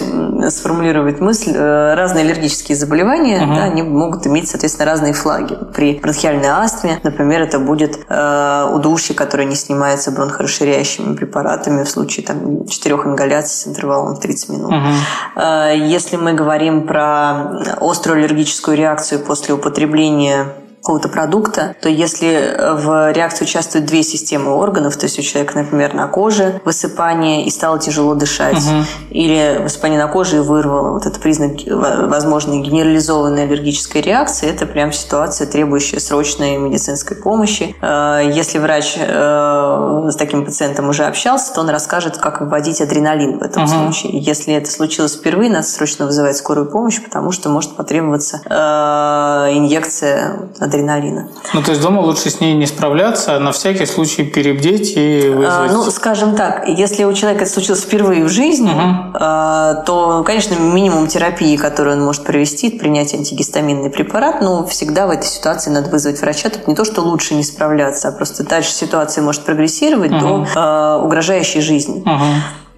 [0.49, 1.51] сформулировать мысль.
[1.55, 5.57] Э, разные аллергические заболевания, да, они могут иметь, соответственно, разные флаги.
[5.73, 12.25] При бронхиальной астме, например, это будет э, удушье, которое не снимается бронхорасширяющими препаратами в случае
[12.25, 14.71] там, четырех ингаляций с интервалом в 30 минут.
[14.71, 15.41] Угу.
[15.41, 20.45] Э, если мы говорим про острую аллергическую реакцию после употребления
[20.81, 25.93] какого-то продукта, то если в реакции участвуют две системы органов, то есть у человека, например,
[25.93, 28.85] на коже высыпание и стало тяжело дышать, угу.
[29.09, 34.91] или высыпание на коже и вырвало, вот это признак возможной генерализованной аллергической реакции, это прям
[34.91, 37.75] ситуация, требующая срочной медицинской помощи.
[37.81, 43.39] Э, если врач э, с таким пациентом уже общался, то он расскажет, как вводить адреналин
[43.39, 43.71] в этом угу.
[43.71, 44.19] случае.
[44.19, 50.49] Если это случилось впервые, надо срочно вызывать скорую помощь, потому что может потребоваться э, инъекция
[50.69, 51.27] адреналина.
[51.53, 55.27] Ну, то есть дома лучше с ней не справляться, а на всякий случай перебдеть и
[55.27, 55.71] а, вызвать...
[55.71, 59.83] ну, скажем так, если у человека это случилось впервые в жизни, угу.
[59.85, 65.27] то, конечно, минимум терапии, которую он может провести, принять антигистаминный препарат, но всегда в этой
[65.27, 66.49] ситуации надо вызвать врача.
[66.49, 70.19] Тут не то, что лучше не справляться, а просто дальше ситуация может прогрессировать угу.
[70.19, 72.01] до э, угрожающей жизни.
[72.01, 72.25] Угу.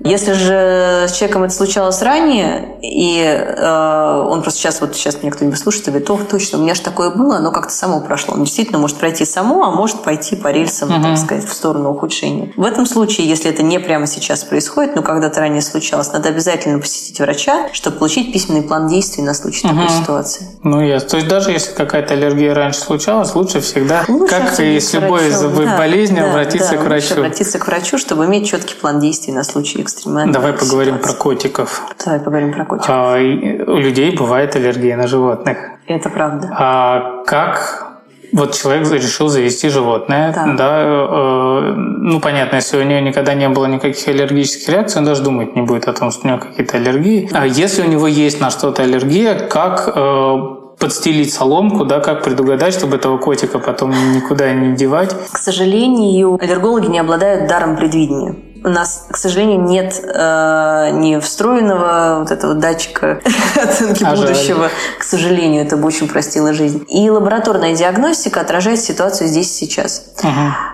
[0.03, 5.31] Если же с человеком это случалось ранее, и э, он просто сейчас, вот сейчас меня
[5.31, 8.33] кто-нибудь слушает и говорит, о, точно, у меня же такое было, оно как-то само прошло.
[8.33, 11.03] Он действительно может пройти само, а может пойти по рельсам, uh-huh.
[11.03, 12.51] так сказать, в сторону ухудшения.
[12.55, 16.79] В этом случае, если это не прямо сейчас происходит, но когда-то ранее случалось, надо обязательно
[16.79, 19.75] посетить врача, чтобы получить письменный план действий на случай uh-huh.
[19.75, 20.47] такой ситуации.
[20.63, 21.09] Ну, ясно.
[21.09, 25.29] То есть даже если какая-то аллергия раньше случалась, лучше всегда, лучше как и с любой
[25.29, 27.13] да, болезнью, да, обратиться да, к врачу.
[27.15, 31.13] обратиться к врачу, чтобы иметь четкий план действий на случай экстремальной Давай поговорим ситуации.
[31.13, 31.81] про котиков.
[32.03, 32.89] Давай поговорим про котиков.
[32.89, 35.57] А, у людей бывает аллергия на животных.
[35.87, 36.49] Это правда.
[36.57, 37.91] А как
[38.33, 43.49] вот человек решил завести животное, да, да э, ну понятно, если у нее никогда не
[43.49, 46.77] было никаких аллергических реакций, он даже думать не будет о том, что у него какие-то
[46.77, 47.29] аллергии.
[47.33, 50.37] А если у него есть на что-то аллергия, как э,
[50.79, 55.13] подстелить соломку, да, как предугадать, чтобы этого котика потом никуда не девать?
[55.31, 62.19] К сожалению, аллергологи не обладают даром предвидения у нас, к сожалению, нет э, ни встроенного
[62.19, 63.21] вот этого датчика
[63.55, 64.63] оценки а будущего.
[64.63, 64.71] Жаль.
[64.99, 66.85] К сожалению, это бы очень простило жизнь.
[66.89, 70.05] И лабораторная диагностика отражает ситуацию здесь и сейчас.
[70.19, 70.29] Угу.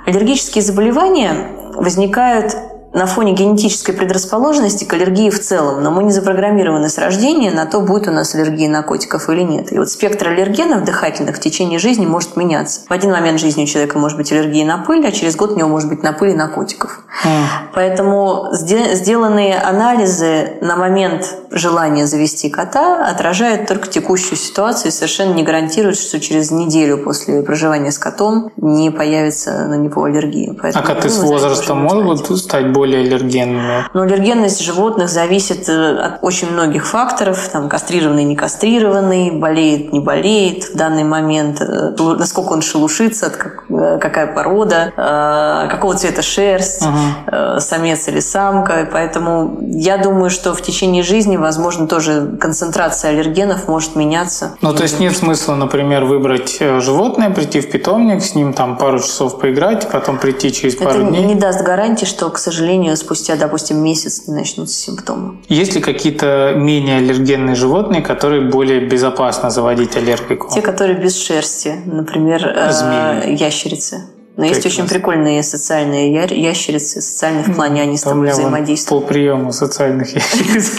[0.06, 2.56] Аллергические заболевания возникают
[2.94, 7.66] на фоне генетической предрасположенности к аллергии в целом, но мы не запрограммированы с рождения на
[7.66, 9.72] то, будет у нас аллергия на котиков или нет.
[9.72, 12.82] И вот спектр аллергенов дыхательных в течение жизни может меняться.
[12.88, 15.56] В один момент жизни у человека может быть аллергия на пыль, а через год у
[15.56, 17.02] него может быть на пыль и на котиков.
[17.26, 17.30] Mm.
[17.74, 25.44] Поэтому сделанные анализы на момент желания завести кота отражают только текущую ситуацию и совершенно не
[25.44, 30.56] гарантируют, что через неделю после проживания с котом не появится на него аллергия.
[30.60, 33.86] Поэтому, а коты ну, с возрастом могут стать более аллергенными?
[33.94, 37.48] Но аллергенность животных зависит э, от очень многих факторов.
[37.50, 43.32] Там кастрированный, не кастрированный, болеет, не болеет в данный момент, э, насколько он шелушится,
[43.70, 47.60] э, какая порода, какого цвета шерсть, угу.
[47.60, 48.88] самец или самка.
[48.92, 54.56] Поэтому я думаю, что в течение жизни, возможно, тоже концентрация аллергенов может меняться.
[54.62, 59.00] Ну, то есть нет смысла, например, выбрать животное, прийти в питомник, с ним там пару
[59.00, 61.24] часов поиграть, потом прийти через пару Это дней?
[61.26, 65.38] не даст гарантии, что, к сожалению, сожалению, спустя, допустим, месяц не начнутся симптомы.
[65.48, 70.50] Есть ли какие-то менее аллергенные животные, которые более безопасно заводить аллергику?
[70.54, 73.42] Те, которые без шерсти, например, э, Змеи.
[73.42, 74.10] ящерицы.
[74.36, 79.04] Но есть очень прикольные социальные ящерицы, социальные в плане они с тобой взаимодействуют.
[79.04, 80.78] По приему социальных ящериц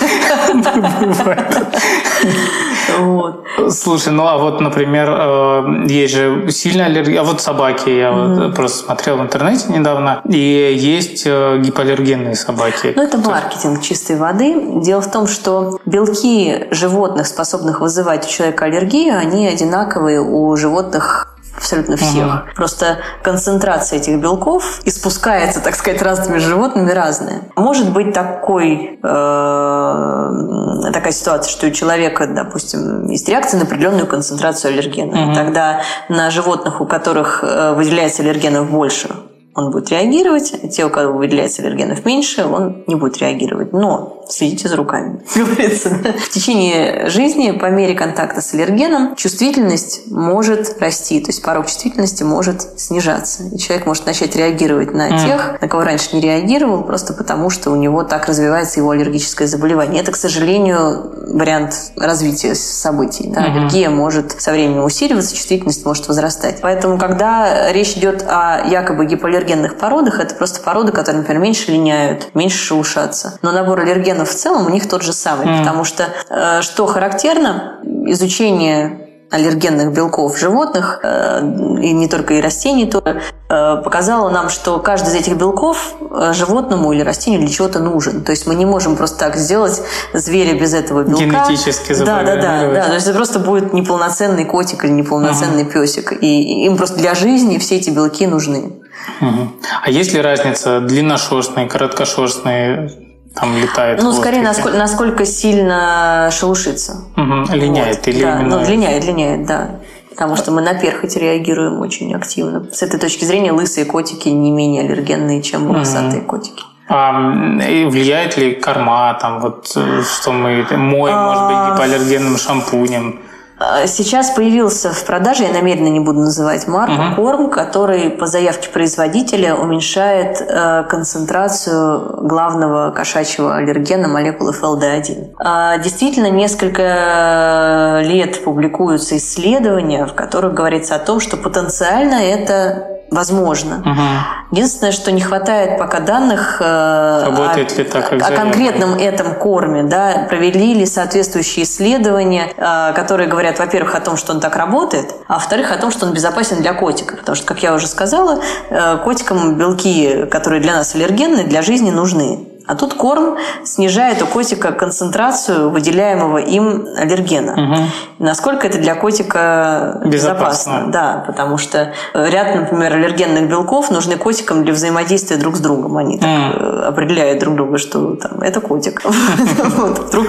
[2.98, 3.44] Вот.
[3.70, 8.46] Слушай, ну а вот, например, э, есть же сильная аллергия, а вот собаки, я mm-hmm.
[8.46, 12.92] вот просто смотрел в интернете недавно, и есть э, гипоаллергенные собаки.
[12.96, 14.80] Ну это маркетинг чистой воды.
[14.82, 21.37] Дело в том, что белки животных, способных вызывать у человека аллергию, они одинаковые у животных
[21.58, 22.24] абсолютно всех.
[22.24, 22.44] Ага.
[22.56, 27.42] Просто концентрация этих белков испускается, так сказать, разными животными разная.
[27.56, 34.72] Может быть такой, э, такая ситуация, что у человека, допустим, есть реакция на определенную концентрацию
[34.72, 35.24] аллергена.
[35.24, 35.34] Ага.
[35.34, 39.08] Тогда на животных, у которых э, выделяется аллергенов больше,
[39.54, 43.72] он будет реагировать, а те, у кого выделяется аллергенов меньше, он не будет реагировать.
[43.72, 45.90] Но следите за руками, говорится.
[45.90, 52.22] В течение жизни, по мере контакта с аллергеном, чувствительность может расти, то есть порог чувствительности
[52.22, 53.44] может снижаться.
[53.52, 55.24] И человек может начать реагировать на mm.
[55.24, 59.46] тех, на кого раньше не реагировал, просто потому что у него так развивается его аллергическое
[59.48, 60.02] заболевание.
[60.02, 63.28] Это, к сожалению, вариант развития событий.
[63.28, 63.40] Да?
[63.40, 63.50] Mm-hmm.
[63.50, 66.58] Аллергия может со временем усиливаться, чувствительность может возрастать.
[66.60, 72.34] Поэтому, когда речь идет о якобы гипоаллергенных породах, это просто породы, которые, например, меньше линяют,
[72.34, 73.38] меньше шелушатся.
[73.42, 75.58] Но набор аллергенов генов в целом у них тот же самый, mm.
[75.60, 81.40] потому что э, что характерно, изучение аллергенных белков животных, э,
[81.82, 85.94] и не только и растений, то э, показало нам, что каждый из этих белков
[86.32, 88.24] животному или растению для чего-то нужен.
[88.24, 89.82] То есть мы не можем просто так сделать
[90.14, 91.24] зверя без этого белка.
[91.24, 92.84] Генетически Да, да, да, да.
[92.86, 95.72] То есть это просто будет неполноценный котик или неполноценный ага.
[95.72, 96.12] песик.
[96.22, 98.80] И им просто для жизни все эти белки нужны.
[99.20, 99.48] Угу.
[99.82, 103.07] А есть ли разница длинношерстные, короткошерстные
[103.38, 104.02] там летает.
[104.02, 107.04] Ну, скорее, насколько, насколько сильно шелушится.
[107.16, 108.58] Угу, линяет вот, или да, именно...
[108.58, 109.70] Ну, линяет, линяет, да.
[110.10, 112.66] Потому что мы на перхоть реагируем очень активно.
[112.72, 116.30] С этой точки зрения лысые котики не менее аллергенные, чем волосатые угу.
[116.30, 116.64] котики.
[116.88, 121.74] А влияет ли корма, там вот, э, что мы моем, может быть, а.
[121.74, 123.20] гипоаллергенным шампунем?
[123.58, 127.14] А, сейчас появился в продаже, я намеренно не буду называть марку, угу.
[127.16, 135.34] корм, который по заявке производителя уменьшает э, концентрацию главного кошачьего аллергена молекулы ФЛД1.
[135.38, 143.76] А, действительно, несколько лет публикуются исследования, в которых говорится о том, что потенциально это возможно.
[143.80, 144.56] Угу.
[144.56, 149.34] Единственное, что не хватает пока данных э, Работает о, ли так, как о конкретном этом
[149.34, 149.82] корме.
[149.82, 155.14] Да, провели ли соответствующие исследования, э, которые говорят, во-первых, о том, что он так работает,
[155.26, 157.16] а во-вторых, о том, что он безопасен для котика.
[157.16, 158.40] Потому что, как я уже сказала,
[158.70, 162.47] э, котикам белки, которые для нас аллергенны, для жизни нужны.
[162.68, 167.52] А тут корм снижает у котика концентрацию выделяемого им аллергена.
[167.52, 167.74] Угу.
[168.18, 170.10] Насколько это для котика безопасно?
[170.10, 170.92] безопасно?
[170.92, 175.96] Да, потому что ряд, например, аллергенных белков нужны котикам для взаимодействия друг с другом.
[175.96, 176.84] Они так mm.
[176.84, 179.02] определяют друг друга, что там, это котик.
[179.04, 180.26] Вдруг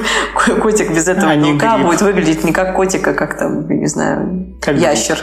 [0.61, 5.19] котик без этого белка будет выглядеть не как котик, а как там, не знаю, ящер.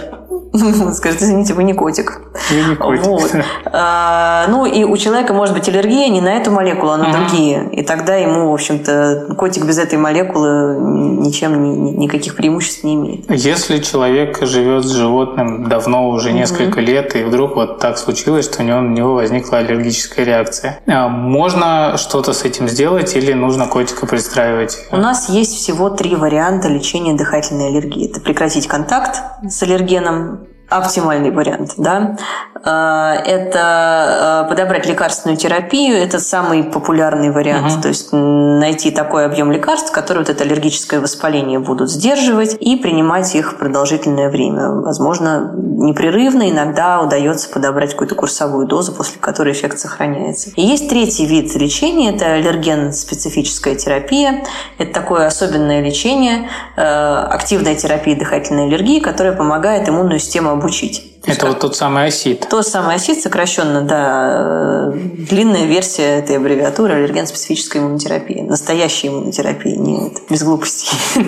[0.94, 2.20] Скажет, извините, вы не котик.
[2.50, 3.06] Я не котик.
[3.06, 3.30] Вот.
[3.66, 7.68] А, ну и у человека может быть аллергия не на эту молекулу, а на другие.
[7.72, 10.76] И тогда ему, в общем-то, котик без этой молекулы
[11.20, 13.30] ничем ни, никаких преимуществ не имеет.
[13.30, 18.62] Если человек живет с животным давно, уже несколько лет, и вдруг вот так случилось, что
[18.62, 23.66] у него, у него возникла аллергическая реакция, а можно что-то с этим сделать или нужно
[23.66, 24.86] котика пристраивать?
[24.90, 28.10] У нас есть всего три варианта лечения дыхательной аллергии.
[28.10, 32.16] Это прекратить контакт с аллергеном, оптимальный вариант, да.
[32.64, 35.96] это подобрать лекарственную терапию.
[35.96, 37.74] Это самый популярный вариант.
[37.74, 37.82] Угу.
[37.82, 43.34] То есть найти такой объем лекарств, которые вот это аллергическое воспаление будут сдерживать и принимать
[43.34, 44.70] их продолжительное время.
[44.70, 50.50] Возможно, непрерывно иногда удается подобрать какую-то курсовую дозу, после которой эффект сохраняется.
[50.56, 54.44] И есть третий вид лечения, это аллерген-специфическая терапия.
[54.78, 61.16] Это такое особенное лечение, э, активная терапия дыхательной аллергии, которая помогает иммунную систему обучить.
[61.26, 62.46] Это вот тот самый осид.
[62.48, 68.44] Тот самый осид, сокращенно, да, длинная версия этой аббревиатуры аллерген-специфическая иммунотерапия.
[68.44, 70.96] Настоящая иммунотерапия, нет, без глупостей.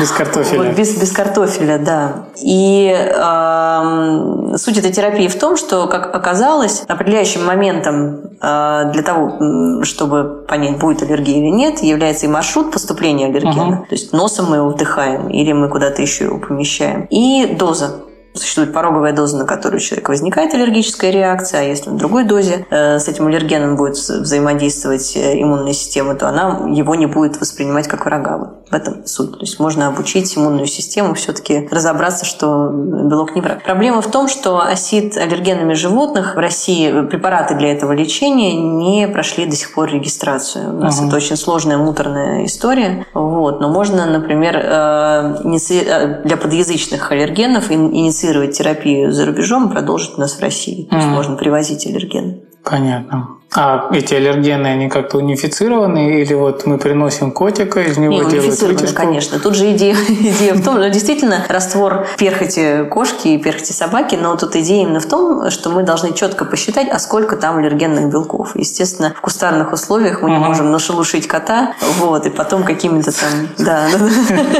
[0.00, 0.62] Без картофеля.
[0.62, 2.26] Вот, без, без картофеля, да.
[2.42, 9.84] И э, суть этой терапии в том, что, как оказалось, определяющим моментом э, для того,
[9.84, 13.68] чтобы понять, будет аллергия или нет, является и маршрут поступления аллергена.
[13.68, 13.86] Угу.
[13.88, 17.06] То есть носом мы его вдыхаем или мы куда-то еще его помещаем.
[17.10, 21.96] И доза Существует пороговая доза, на которую у человека возникает аллергическая реакция, а если на
[21.96, 27.06] другой дозе э, с этим аллергеном будет взаимодействовать э, иммунная система, то она его не
[27.06, 28.54] будет воспринимать как врага.
[28.70, 29.32] В этом суть.
[29.32, 33.62] То есть можно обучить иммунную систему все-таки разобраться, что белок не враг.
[33.64, 39.46] Проблема в том, что осид аллергенами животных в России препараты для этого лечения не прошли
[39.46, 40.76] до сих пор регистрацию.
[40.76, 41.08] У нас угу.
[41.08, 43.06] это очень сложная, муторная история.
[43.14, 43.60] Вот.
[43.60, 50.34] Но можно, например, э, для подъязычных аллергенов инициировать терапию за рубежом и продолжить у нас
[50.34, 50.86] в России.
[50.90, 52.42] То есть можно привозить аллерген.
[52.64, 53.37] Понятно.
[53.60, 56.20] А эти аллергены, они как-то унифицированы?
[56.20, 58.94] Или вот мы приносим котика, из него Не, делают вытяжку?
[58.94, 59.40] конечно.
[59.40, 64.36] Тут же идея, идея в том, что действительно раствор перхоти кошки и перхоти собаки, но
[64.36, 68.54] тут идея именно в том, что мы должны четко посчитать, а сколько там аллергенных белков.
[68.54, 73.88] Естественно, в кустарных условиях мы не можем нашелушить кота, вот, и потом какими-то там, да,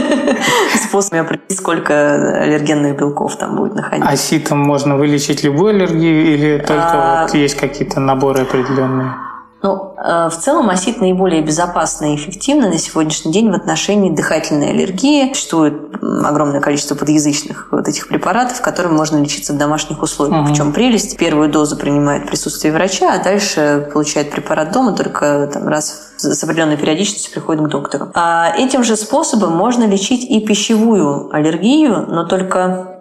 [0.88, 4.11] способами определить, сколько аллергенных белков там будет находиться.
[4.11, 8.88] А ситом можно вылечить любую аллергию или только а, есть какие-то наборы определенные?
[8.89, 9.14] Определенные?
[9.61, 14.70] Ну, э, в целом осит наиболее безопасно и эффективно на сегодняшний день в отношении дыхательной
[14.70, 15.32] аллергии.
[15.32, 20.45] Существует огромное количество подъязычных вот этих препаратов, которыми можно лечиться в домашних условиях.
[20.45, 20.53] Угу.
[20.53, 21.16] В чем прелесть?
[21.16, 26.45] Первую дозу принимает в присутствии врача, а дальше получает препарат дома только там, раз с
[26.45, 28.12] определенной периодичностью приходит к доктору.
[28.14, 32.97] А этим же способом можно лечить и пищевую аллергию, но только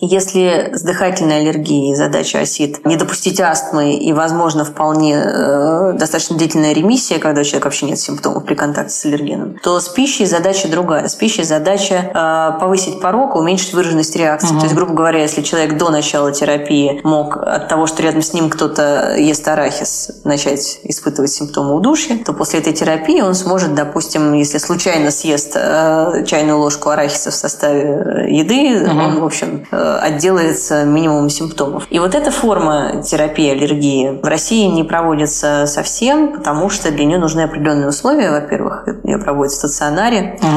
[0.00, 6.74] если с дыхательной аллергией задача осит не допустить астмы и, возможно, вполне э, достаточно длительная
[6.74, 10.68] ремиссия, когда у человека вообще нет симптомов при контакте с аллергеном, то с пищей задача
[10.68, 11.08] другая.
[11.08, 14.50] С пищей задача э, повысить порог, уменьшить выраженность реакции.
[14.50, 14.58] Угу.
[14.58, 18.34] То есть, грубо говоря, если человек до начала терапии мог от того, что рядом с
[18.34, 24.34] ним кто-то ест арахис, начать испытывать симптомы удушья, то после этой терапии он сможет, допустим,
[24.34, 29.00] если случайно съест э, чайную ложку арахиса в составе еды, угу.
[29.00, 31.86] он, в общем, э, отделается минимум симптомов.
[31.90, 37.18] И вот эта форма терапии аллергии в России не проводится совсем, потому что для нее
[37.18, 38.30] нужны определенные условия.
[38.30, 40.48] Во-первых, ее проводят в стационаре, угу.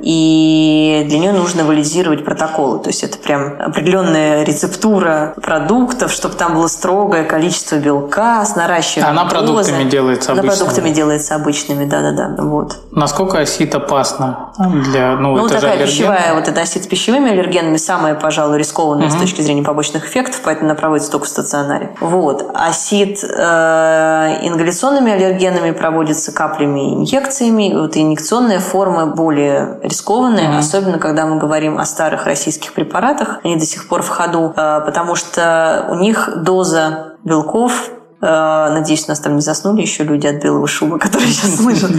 [0.00, 2.78] и для нее нужно валидизировать протоколы.
[2.80, 9.18] То есть это прям определенная рецептура продуктов, чтобы там было строгое количество белка с наращиванием
[9.18, 10.48] Она продуктами делается обычными?
[10.48, 12.42] Она продуктами делается обычными, да-да-да.
[12.42, 12.78] Вот.
[12.90, 15.16] Насколько осит опасно для...
[15.16, 19.16] Ну, ну такая пищевая, вот эта осит с пищевыми аллергенами самая, пожалуй, рискованная угу.
[19.16, 21.94] с точки зрения побочных эффектов, поэтому она проводится только в стационаре.
[22.00, 22.50] Вот.
[22.54, 27.72] Осит э, ингаляционными аллергенами проводится каплями и инъекциями.
[27.74, 30.58] Вот инъекционная форма более рискованная, угу.
[30.58, 33.40] особенно когда мы говорим о старых российских препаратах.
[33.44, 37.90] Они до сих пор в ходу, э, потому что у них доза белков
[38.26, 41.90] надеюсь, у нас там не заснули еще люди от белого шума, которые сейчас слышат.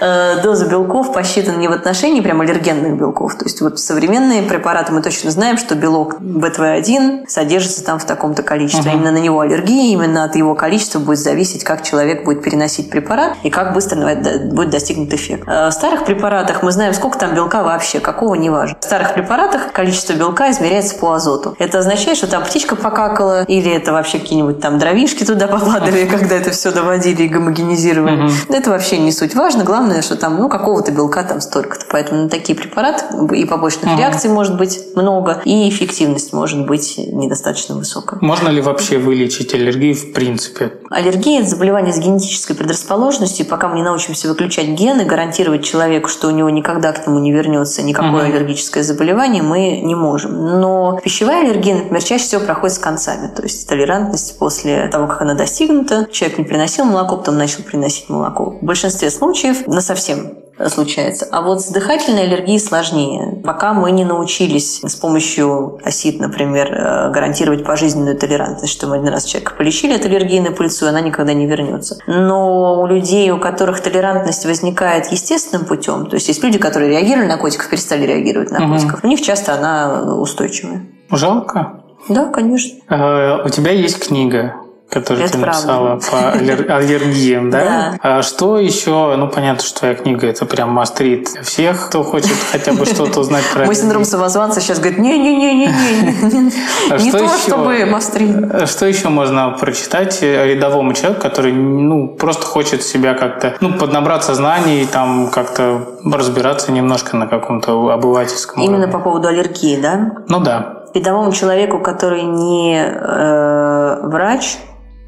[0.00, 3.36] Э, доза белков посчитана не в отношении прям аллергенных белков.
[3.36, 8.42] То есть вот современные препараты мы точно знаем, что белок БТВ1 содержится там в таком-то
[8.42, 8.92] количестве.
[8.92, 13.36] Именно на него аллергия, именно от его количества будет зависеть, как человек будет переносить препарат
[13.44, 14.16] и как быстро
[14.50, 15.46] будет достигнут эффект.
[15.46, 18.76] Э, в старых препаратах мы знаем, сколько там белка вообще, какого не важно.
[18.80, 21.54] В старых препаратах количество белка измеряется по азоту.
[21.58, 26.36] Это означает, что там птичка покакала или это вообще какие-нибудь там дровишки туда повкладывали, когда
[26.36, 28.24] это все доводили и гомогенизировали.
[28.24, 28.54] Угу.
[28.54, 29.34] Это вообще не суть.
[29.34, 31.86] Важно, главное, что там ну, какого-то белка там столько-то.
[31.90, 33.04] Поэтому на такие препараты
[33.34, 34.00] и побочных угу.
[34.00, 38.18] реакций может быть много, и эффективность может быть недостаточно высокая.
[38.20, 40.72] Можно ли вообще вылечить аллергию в принципе?
[40.90, 43.46] Аллергия– это заболевание с генетической предрасположенностью.
[43.46, 47.32] Пока мы не научимся выключать гены, гарантировать человеку, что у него никогда к нему не
[47.32, 48.32] вернется никакое угу.
[48.32, 50.60] аллергическое заболевание, мы не можем.
[50.60, 53.28] Но пищевая аллергия, например, чаще всего проходит с концами.
[53.28, 56.06] То есть толерантность после того, как она достигнуто.
[56.12, 58.58] Человек не приносил молоко, потом начал приносить молоко.
[58.60, 60.34] В большинстве случаев на совсем
[60.68, 61.26] случается.
[61.32, 63.40] А вот с дыхательной аллергией сложнее.
[63.42, 69.08] Пока мы не научились с помощью осит, например, э, гарантировать пожизненную толерантность, что мы один
[69.08, 71.96] раз человека полечили от аллергии на пыльцу, и она никогда не вернется.
[72.06, 77.26] Но у людей, у которых толерантность возникает естественным путем, то есть есть люди, которые реагировали
[77.26, 79.06] на котиков, перестали реагировать на котиков, угу.
[79.06, 80.82] у них часто она устойчивая.
[81.10, 81.80] Жалко.
[82.10, 82.80] Да, конечно.
[82.88, 84.56] А, у тебя есть книга
[84.90, 86.64] которую это ты написала правда.
[86.66, 87.58] по аллергиям, да?
[87.60, 87.98] да?
[88.02, 89.14] А что еще?
[89.16, 93.44] Ну, понятно, что твоя книга это прям мастрит всех, кто хочет хотя бы что-то узнать
[93.54, 96.52] про Мой синдром самозванца сейчас говорит, не-не-не-не-не,
[96.90, 98.68] а не то, чтобы мастрит.
[98.68, 104.86] Что еще можно прочитать рядовому человеку, который, ну, просто хочет себя как-то, ну, поднабраться знаний,
[104.90, 110.12] там как-то разбираться немножко на каком-то обывательском Именно по поводу аллергии, да?
[110.26, 110.84] Ну да.
[110.94, 114.56] Рядовому человеку, который не э, врач,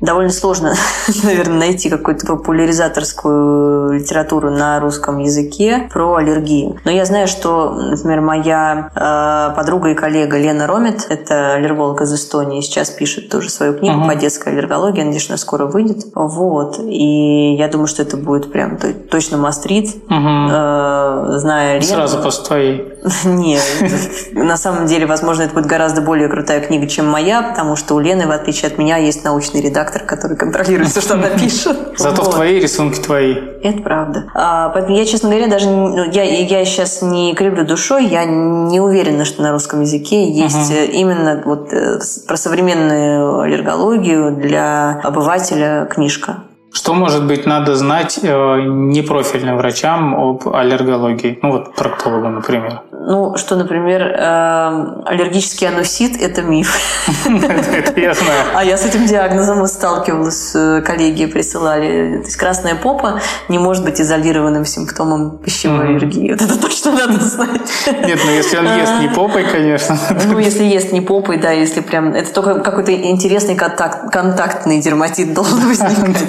[0.03, 0.75] довольно сложно,
[1.23, 6.77] наверное, найти какую-то популяризаторскую литературу на русском языке про аллергию.
[6.85, 12.13] Но я знаю, что, например, моя э, подруга и коллега Лена Ромит, это аллерголог из
[12.13, 14.09] Эстонии, сейчас пишет тоже свою книгу uh-huh.
[14.09, 16.05] по детской аллергологии, надеюсь, она скоро выйдет.
[16.15, 16.81] Вот.
[16.81, 18.79] И я думаю, что это будет прям
[19.09, 21.35] точно мастрит, uh-huh.
[21.35, 21.85] э, зная Лену.
[21.85, 22.93] Сразу после твоей.
[23.25, 23.63] Нет.
[24.33, 28.01] На самом деле, возможно, это будет гораздо более крутая книга, чем моя, потому что у
[28.01, 31.77] Лены, в отличие от меня, есть научный редактор редактор, который контролирует все, что она пишет.
[31.97, 33.35] Зато в твои рисунки твои.
[33.63, 34.25] Это правда.
[34.35, 38.81] А, поэтому я, честно говоря, даже ну, я, я сейчас не кривлю душой, я не
[38.81, 45.87] уверена, что на русском языке есть uh именно вот э, про современную аллергологию для обывателя
[45.87, 46.45] книжка.
[46.73, 48.27] Что, может быть, надо знать э,
[48.63, 51.39] непрофильным врачам об аллергологии?
[51.43, 52.81] Ну, вот проктологу, например.
[53.05, 56.79] Ну, что, например, э, аллергический анусит– это миф.
[57.25, 58.45] Это я знаю.
[58.55, 62.19] А я с этим диагнозом сталкивалась, э, коллеги присылали.
[62.19, 66.31] То есть красная попа не может быть изолированным симптомом пищевой аллергии.
[66.31, 67.73] Вот это точно надо знать.
[68.07, 69.99] Нет, ну если он ест не попой, конечно.
[70.29, 72.15] Ну, если ест не попой, да, если прям...
[72.15, 76.19] Это только какой-то интересный контакт, контактный дерматит должен возникнуть.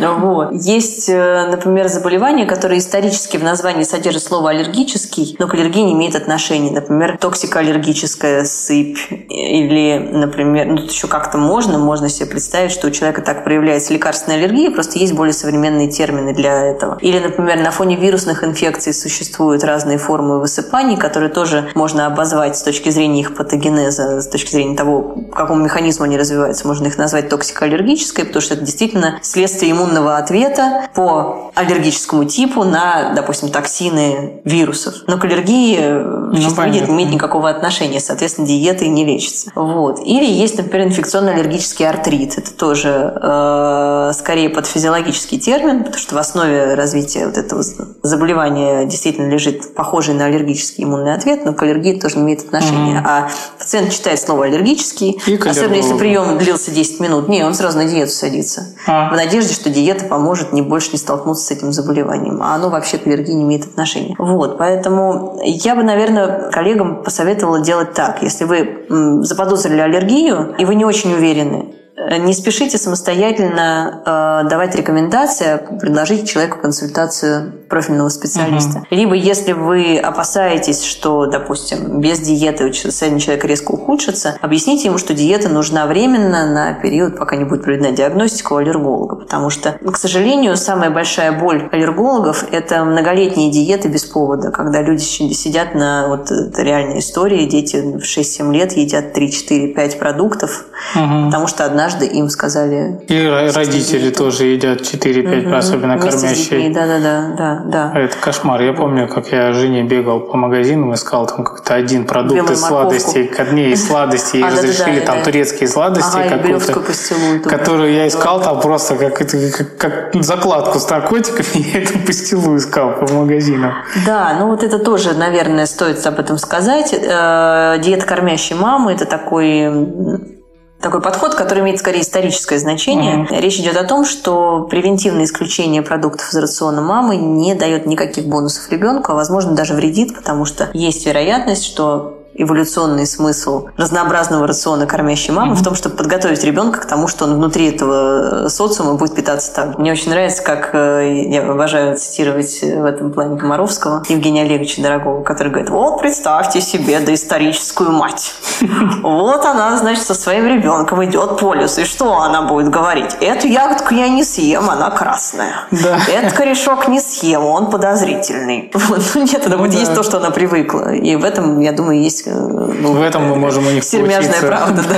[0.00, 0.52] Вот.
[0.52, 5.92] Есть, э, например, заболевания, которые исторически в названии содержат слово аллергический, но к аллергии не
[5.92, 6.70] имеет отношения.
[6.70, 8.98] Например, токсикоаллергическая сыпь
[9.28, 13.92] или, например, ну тут еще как-то можно, можно себе представить, что у человека так проявляется
[13.92, 16.98] лекарственная аллергия, просто есть более современные термины для этого.
[17.00, 22.62] Или, например, на фоне вирусных инфекций существуют разные формы высыпаний, которые тоже можно обозвать с
[22.62, 26.66] точки зрения их патогенеза, с точки зрения того, по какому механизму они развиваются.
[26.66, 33.14] Можно их назвать токсикоаллергической, потому что это действительно следствие иммунного ответа по аллергическому типу на,
[33.14, 34.94] допустим, токсины вирусов.
[35.06, 39.50] Но к аллергии ну, не имеет никакого отношения, соответственно, диеты не лечится.
[39.54, 40.00] Вот.
[40.00, 42.38] Или есть, например, инфекционно-аллергический артрит.
[42.38, 47.62] Это тоже э, скорее под физиологический термин, потому что в основе развития вот этого
[48.02, 52.98] заболевания действительно лежит похожий на аллергический иммунный ответ, но к аллергии тоже не имеет отношения.
[52.98, 53.06] Угу.
[53.08, 53.28] А
[53.58, 57.28] пациент читает слово аллергический, особенно если прием длился 10 минут.
[57.28, 58.74] Не, он сразу на диету садится.
[58.86, 59.10] А.
[59.10, 62.42] В надежде, что диета поможет не больше не столкнуться с этим заболеванием.
[62.42, 64.14] А оно вообще к аллергии не имеет отношения.
[64.18, 68.22] Вот, поэтому я бы, наверное, коллегам посоветовала делать так.
[68.22, 74.76] Если вы заподозрили аллергию, и вы не очень уверены, Э, не спешите самостоятельно э, давать
[74.76, 78.78] рекомендации, предложить человеку консультацию профильного специалиста.
[78.78, 78.86] Угу.
[78.90, 85.14] Либо если вы опасаетесь, что, допустим, без диеты состояние человека резко ухудшится, объясните ему, что
[85.14, 89.16] диета нужна временно на период, пока не будет проведена диагностика у аллерголога.
[89.16, 95.02] Потому что, к сожалению, самая большая боль аллергологов– это многолетние диеты без повода, когда люди
[95.02, 101.26] сидят на вот реальной истории, дети в 6-7 лет едят 3, 4, 5 продуктов, угу.
[101.26, 103.00] потому что одна однажды им сказали...
[103.08, 105.56] И родители тоже едят 4-5 угу.
[105.56, 106.70] особенно кормящие.
[106.70, 108.00] Да, да, да.
[108.00, 108.60] Это кошмар.
[108.62, 112.60] Я помню, как я жене бегал по магазинам, искал там какой-то один продукт Белую из
[112.60, 118.40] сладостей, ко дне из сладостей, и а, разрешили там турецкие сладости какую-то, которую я искал
[118.40, 123.74] там просто как, как, закладку с наркотиками, я эту пастилу искал по магазинам.
[124.04, 126.92] Да, ну вот это тоже, наверное, стоит об этом сказать.
[126.92, 130.35] Э, диета кормящей мамы– это такой
[130.80, 133.24] такой подход, который имеет скорее историческое значение.
[133.24, 133.40] Mm-hmm.
[133.40, 138.70] Речь идет о том, что превентивное исключение продуктов из рациона мамы не дает никаких бонусов
[138.70, 145.32] ребенку, а возможно даже вредит, потому что есть вероятность, что эволюционный смысл разнообразного рациона кормящей
[145.32, 145.56] мамы mm-hmm.
[145.56, 149.78] в том, чтобы подготовить ребенка к тому, что он внутри этого социума будет питаться так.
[149.78, 155.22] Мне очень нравится, как э, я обожаю цитировать в этом плане Комаровского, Евгения Олеговича Дорогого,
[155.22, 158.34] который говорит, вот представьте себе доисторическую мать.
[159.02, 161.82] Вот она, значит, со своим ребенком идет по лесу.
[161.82, 163.16] И что она будет говорить?
[163.20, 165.66] Эту ягодку я не съем, она красная.
[165.70, 165.98] Да.
[166.08, 168.70] Этот корешок не съем, он подозрительный.
[168.86, 169.02] Вот.
[169.14, 169.78] Ну, нет, это ну, будет да.
[169.78, 170.92] есть то, что она привыкла.
[170.92, 172.25] И в этом, я думаю, есть...
[172.26, 174.96] Э, ну, в этом мы можем у них Сермяжная правда, да.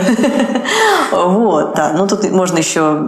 [1.29, 1.93] Вот, да.
[1.97, 3.01] Ну, тут можно еще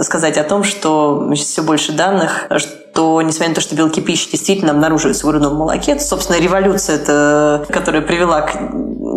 [0.00, 4.00] э, сказать о том, что все больше данных, что то, несмотря на то, что белки
[4.00, 8.54] пищи действительно обнаруживаются в грудном молоке, то, собственно, революция, это, которая привела к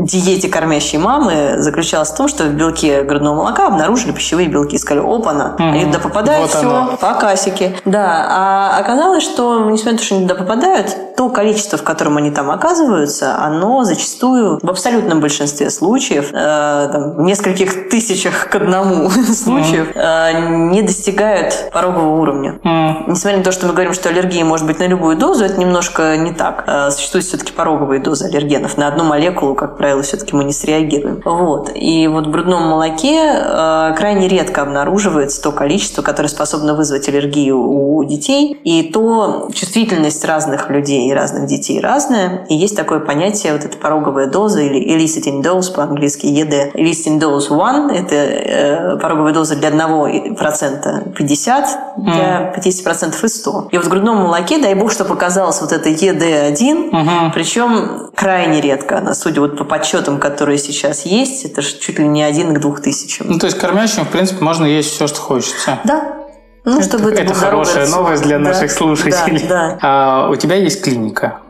[0.04, 4.78] диете кормящей мамы, заключалась в том, что в белке грудного молока обнаружили пищевые белки.
[4.78, 5.64] Сказали, опа-на, угу.
[5.64, 6.98] они туда попадают, вот все, оно.
[6.98, 7.76] по кассике.
[7.86, 12.18] Да, а оказалось, что, несмотря на то, что они туда попадают, то количество, в котором
[12.18, 18.56] они там оказываются, оно зачастую в абсолютном большинстве случаев, э, там, в нескольких тысячах к
[18.56, 20.39] одному случаев, э,
[20.72, 22.60] не достигают порогового уровня.
[23.08, 26.18] Несмотря на то, что мы говорим, что аллергия может быть на любую дозу, это немножко
[26.18, 26.66] не так.
[26.68, 28.78] Э, существуют все-таки пороговые дозы аллергенов.
[28.78, 31.21] На одну молекулу, как правило, все-таки мы не среагируем.
[31.25, 31.71] Вот.
[31.73, 37.59] И вот в грудном молоке э, крайне редко обнаруживается то количество, которое способно вызвать аллергию
[37.59, 38.59] у детей.
[38.63, 42.45] И то чувствительность разных людей и разных детей разная.
[42.49, 46.73] И есть такое понятие, вот эта пороговая доза или eliciting dose по-английски ED.
[46.73, 53.68] Eliciting dose 1– это э, пороговая доза для 1% 50, для 50% и 100.
[53.72, 57.32] И вот в грудном молоке, дай бог, что показалось вот это ЕД1, угу.
[57.34, 58.97] причем крайне редко.
[58.97, 62.82] Она, судя вот по подсчетам, которые сейчас есть, это чуть ли не один к двух
[62.82, 63.28] тысячам.
[63.30, 65.80] Ну, то есть кормящим, в принципе, можно есть все, что хочется.
[65.84, 66.26] Да.
[66.66, 69.45] Ну, чтобы это, это хорошая новость для да, наших слушателей.
[69.47, 69.80] Да, да.
[69.82, 71.41] А, у тебя есть клиника?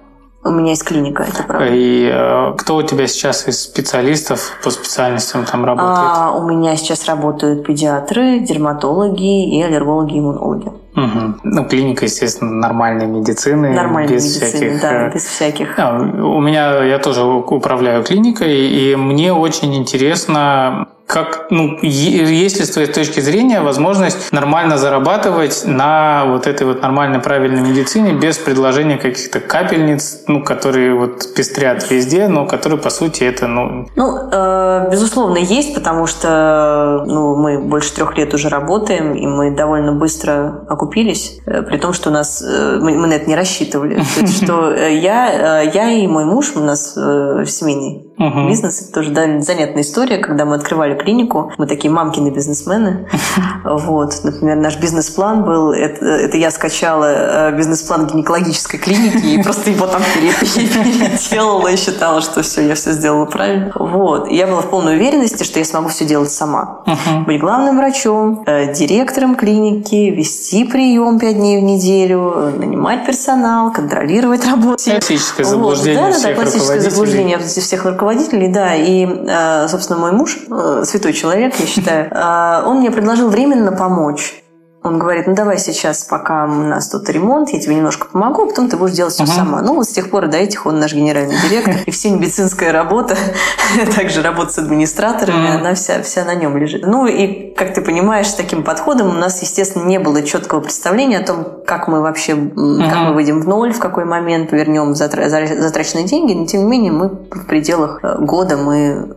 [0.45, 1.67] У меня есть клиника, это правда.
[1.71, 5.97] И э, кто у тебя сейчас из специалистов по специальностям там работает?
[5.97, 10.67] А, у меня сейчас работают педиатры, дерматологи и аллергологи-иммунологи.
[10.95, 11.35] Угу.
[11.43, 13.73] Ну, клиника, естественно, нормальной медицины.
[13.73, 15.79] Нормальной без медицины, всяких, да, э, без всяких.
[15.79, 22.65] А, у меня, я тоже управляю клиникой, и мне очень интересно как, ну, есть ли
[22.65, 28.37] с твоей точки зрения возможность нормально зарабатывать на вот этой вот нормальной правильной медицине без
[28.37, 33.87] предложения каких-то капельниц, ну, которые вот пестрят везде, но которые, по сути, это, ну...
[33.95, 39.55] Ну, э, безусловно, есть, потому что, ну, мы больше трех лет уже работаем, и мы
[39.55, 43.35] довольно быстро окупились, э, при том, что у нас, э, мы, мы на это не
[43.35, 44.01] рассчитывали.
[44.25, 48.47] Что э, я, я и мой муж, у нас э, семейный Угу.
[48.47, 53.07] Бизнес это тоже да, занятная история, когда мы открывали клинику, мы такие мамкины бизнесмены.
[53.65, 59.71] Вот, например, наш бизнес-план был, это, это я скачала э, бизнес-план гинекологической клиники и просто
[59.71, 63.71] его там переделала и считала, что все, я все сделала правильно.
[63.75, 66.83] Вот, я была в полной уверенности, что я смогу все делать сама.
[67.25, 74.45] Быть главным врачом, э, директором клиники, вести прием пять дней в неделю, нанимать персонал, контролировать
[74.45, 74.83] работу.
[74.83, 80.11] Классическое заблуждение да, да, да, классическое заблуждение всех руководителей руководителей, да, и, э, собственно, мой
[80.11, 84.44] муж, э, святой человек, я считаю, э, он мне предложил временно помочь.
[84.85, 88.45] Он говорит, ну давай сейчас, пока у нас тут ремонт, я тебе немножко помогу, а
[88.45, 89.35] потом ты будешь делать все uh-huh.
[89.35, 89.61] сама.
[89.63, 91.75] Ну вот с тех пор до этих он наш генеральный директор.
[91.87, 93.17] И вся медицинская работа,
[93.95, 96.85] также работа с администраторами, она вся, вся на нем лежит.
[96.85, 101.17] Ну и, как ты понимаешь, с таким подходом у нас, естественно, не было четкого представления
[101.17, 106.05] о том, как мы вообще, как мы выйдем в ноль, в какой момент вернем затраченные
[106.05, 106.33] деньги.
[106.33, 109.15] Но тем не менее мы в пределах э, года мы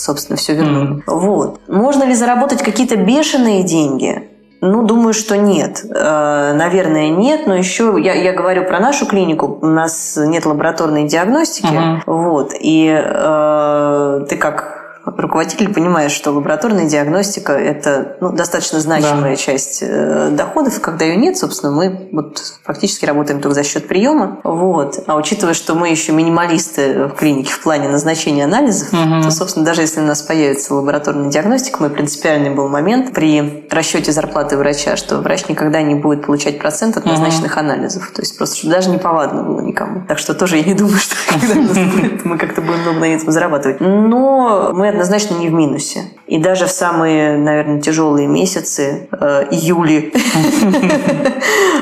[0.00, 0.98] собственно, все вернули.
[0.98, 1.02] Mm.
[1.06, 1.60] Вот.
[1.66, 4.27] Можно ли заработать какие-то бешеные деньги?
[4.60, 5.84] Ну, думаю, что нет.
[5.84, 9.58] Э, наверное, нет, но еще я, я говорю про нашу клинику.
[9.62, 11.66] У нас нет лабораторной диагностики.
[11.66, 12.00] Uh-huh.
[12.06, 12.52] Вот.
[12.58, 14.77] И э, ты как
[15.16, 19.36] руководитель понимает, что лабораторная диагностика– это ну, достаточно значимая да.
[19.36, 20.80] часть э, доходов.
[20.80, 24.40] Когда ее нет, собственно, мы вот фактически работаем только за счет приема.
[24.44, 25.00] Вот.
[25.06, 29.22] А учитывая, что мы еще минималисты в клинике в плане назначения анализов, угу.
[29.22, 34.12] то, собственно, даже если у нас появится лабораторная диагностика, мой принципиальный был момент при расчете
[34.12, 37.60] зарплаты врача, что врач никогда не будет получать процент от назначенных угу.
[37.60, 38.10] анализов.
[38.14, 40.04] То есть просто, чтобы даже не повадно было никому.
[40.06, 41.16] Так что тоже я не думаю, что
[42.24, 43.80] мы как-то будем много на этом зарабатывать.
[43.80, 46.04] Но мы однозначно не в минусе.
[46.26, 50.12] И даже в самые, наверное, тяжелые месяцы, э, июли,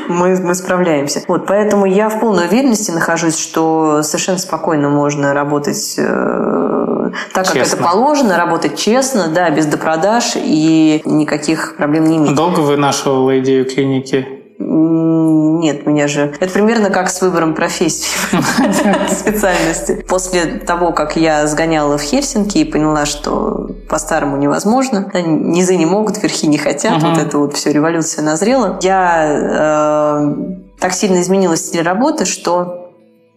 [0.07, 1.23] мы, мы справляемся.
[1.27, 7.55] Вот, поэтому я в полной уверенности нахожусь, что совершенно спокойно можно работать э, так, как
[7.55, 7.75] честно.
[7.75, 12.35] это положено, работать честно, да, без допродаж и никаких проблем не иметь.
[12.35, 14.36] Долго вы нашего идею клиники?
[14.59, 16.33] Нет, меня же...
[16.39, 18.17] Это примерно как с выбором профессии,
[19.13, 20.03] специальности.
[20.07, 26.21] После того, как я сгоняла в Хельсинки и поняла, что по-старому невозможно, низы не могут,
[26.21, 30.35] верхи не хотят, вот это вот все, революция назрела, я э,
[30.79, 32.91] так сильно изменила стиль работы, что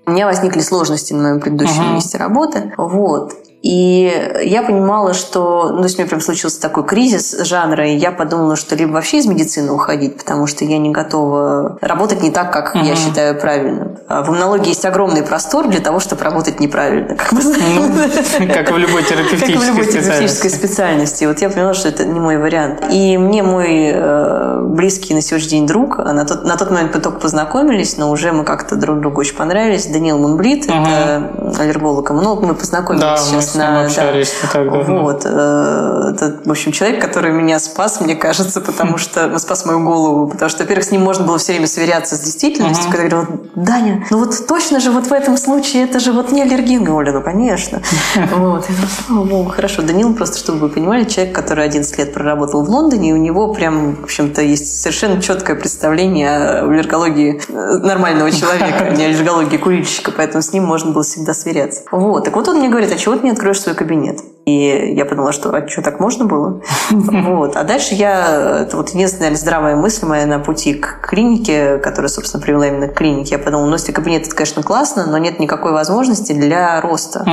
[0.06, 1.94] у меня возникли сложности на моем предыдущем uh-huh.
[1.94, 2.72] месте работы.
[2.76, 3.34] Вот.
[3.62, 7.96] И я понимала, что, ну, то есть у меня прям случился такой кризис жанра, и
[7.96, 12.30] я подумала, что либо вообще из медицины уходить, потому что я не готова работать не
[12.30, 12.84] так, как mm-hmm.
[12.84, 13.98] я считаю правильно.
[14.08, 17.92] А в иммунологии есть огромный простор для того, чтобы работать неправильно, как мы знаем.
[18.40, 21.24] Ну, как в любой терапевтической Как в любой терапевтической специальности.
[21.26, 22.84] Вот я поняла, что это не мой вариант.
[22.90, 26.94] И мне мой э, близкий на сегодняшний день друг, а на тот, на тот момент
[26.94, 30.74] мы только познакомились, но уже мы как-то друг другу очень понравились, Даниил Мунблит, угу.
[30.74, 34.46] это аллерголог, иммунолог, мы познакомились да, сейчас с ним общались да.
[34.46, 35.02] не так давно.
[35.02, 35.22] Вот.
[35.24, 39.26] Э, это, в общем, человек, который меня спас, мне кажется, потому что...
[39.26, 40.28] Ну, спас мою голову.
[40.28, 44.06] Потому что, во-первых, с ним можно было все время сверяться с действительностью, когда говорил, Даня,
[44.10, 46.84] ну вот точно же вот в этом случае это же вот не аллергин.
[46.84, 47.82] Говорю, ну, конечно.
[48.36, 48.68] Вот.
[48.68, 48.72] И,
[49.06, 49.82] слава богу, хорошо.
[49.82, 53.52] Данил, просто чтобы вы понимали, человек, который 11 лет проработал в Лондоне, и у него
[53.52, 59.56] прям, в общем-то, есть совершенно четкое представление о аллергологии э, нормального человека, а не аллергологии
[59.56, 61.82] курильщика, поэтому с ним можно было всегда сверяться.
[61.90, 62.24] Вот.
[62.24, 64.20] Так вот он мне говорит, а чего ты не откроешь свой кабинет.
[64.46, 66.60] И я подумала, что а что, так можно было?
[66.90, 67.56] Вот.
[67.56, 68.62] А дальше я...
[68.62, 72.94] Это вот единственная здравая мысль моя на пути к клинике, которая, собственно, привела именно к
[72.94, 73.36] клинике.
[73.36, 77.24] Я подумала, ну, если кабинет, это, конечно, классно, но нет никакой возможности для роста.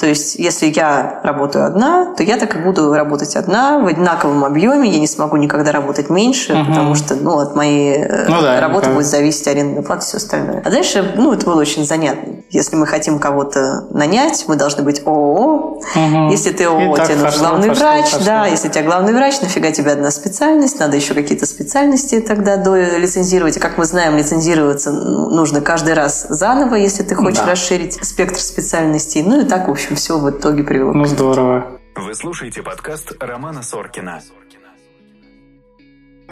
[0.00, 4.44] То есть, если я работаю одна, то я так и буду работать одна в одинаковом
[4.44, 4.88] объеме.
[4.88, 8.90] Я не смогу никогда работать меньше, потому что, ну, от моей э, ну, да, работы
[8.90, 10.62] будет зависеть арендная плата и все остальное.
[10.64, 12.43] А дальше, ну, это было очень занятно.
[12.50, 15.80] Если мы хотим кого-то нанять, мы должны быть ООО.
[15.96, 18.24] uh Если ты ООО, тебе нужен главный пошло, врач, пошло.
[18.24, 22.56] да, если у тебя главный врач, нафига тебе одна специальность, надо еще какие-то специальности тогда
[22.56, 23.56] лицензировать.
[23.56, 27.50] И как мы знаем, лицензироваться нужно каждый раз заново, если ты хочешь да.
[27.50, 29.22] расширить спектр специальностей.
[29.22, 30.92] Ну и так, в общем, все в итоге привело.
[30.92, 31.80] Ну здорово.
[31.96, 34.20] Вы слушаете подкаст Романа Соркина.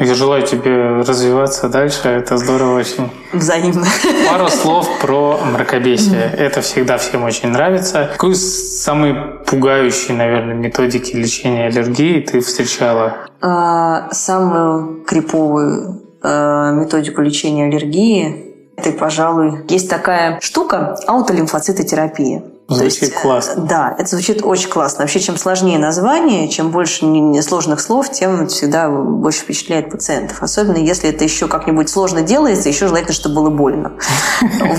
[0.03, 2.09] Я желаю тебе развиваться дальше.
[2.09, 3.09] Это здорово очень.
[3.32, 3.86] Взаимно.
[4.28, 6.28] Пару слов про мракобесие.
[6.36, 8.09] Это всегда всем очень нравится.
[8.11, 9.14] Какую самые
[9.46, 13.14] пугающие, наверное, методики лечения аллергии ты встречала?
[13.40, 22.42] А, самую криповую а, методику лечения аллергии это, пожалуй, есть такая штука аутолимфоцитотерапия.
[22.68, 23.64] Звучит есть, классно.
[23.64, 25.02] Да, это звучит очень классно.
[25.02, 27.04] Вообще, чем сложнее название, чем больше
[27.42, 30.42] сложных слов, тем всегда больше впечатляет пациентов.
[30.42, 33.92] Особенно если это еще как-нибудь сложно делается, еще желательно, чтобы было больно.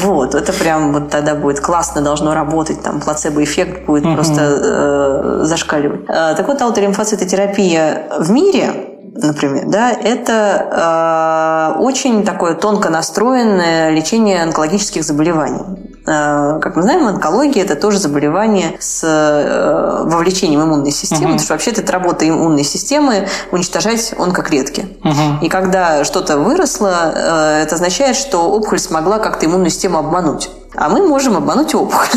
[0.03, 6.01] Вот, это прям вот тогда будет классно, должно работать, там плацебо-эффект будет просто э, зашкаливать.
[6.07, 14.43] Э, так вот, аутолимфоцитотерапия в мире например, да, это э, очень такое тонко настроенное лечение
[14.43, 15.63] онкологических заболеваний.
[16.05, 21.31] Э, как мы знаем, онкология– это тоже заболевание с э, вовлечением иммунной системы, угу.
[21.33, 24.97] потому что вообще это работа иммунной системы уничтожать онкоклетки.
[25.03, 25.45] Угу.
[25.45, 30.49] И когда что-то выросло, э, это означает, что опухоль смогла как-то иммунную систему обмануть.
[30.75, 32.07] А мы можем обмануть опухоль.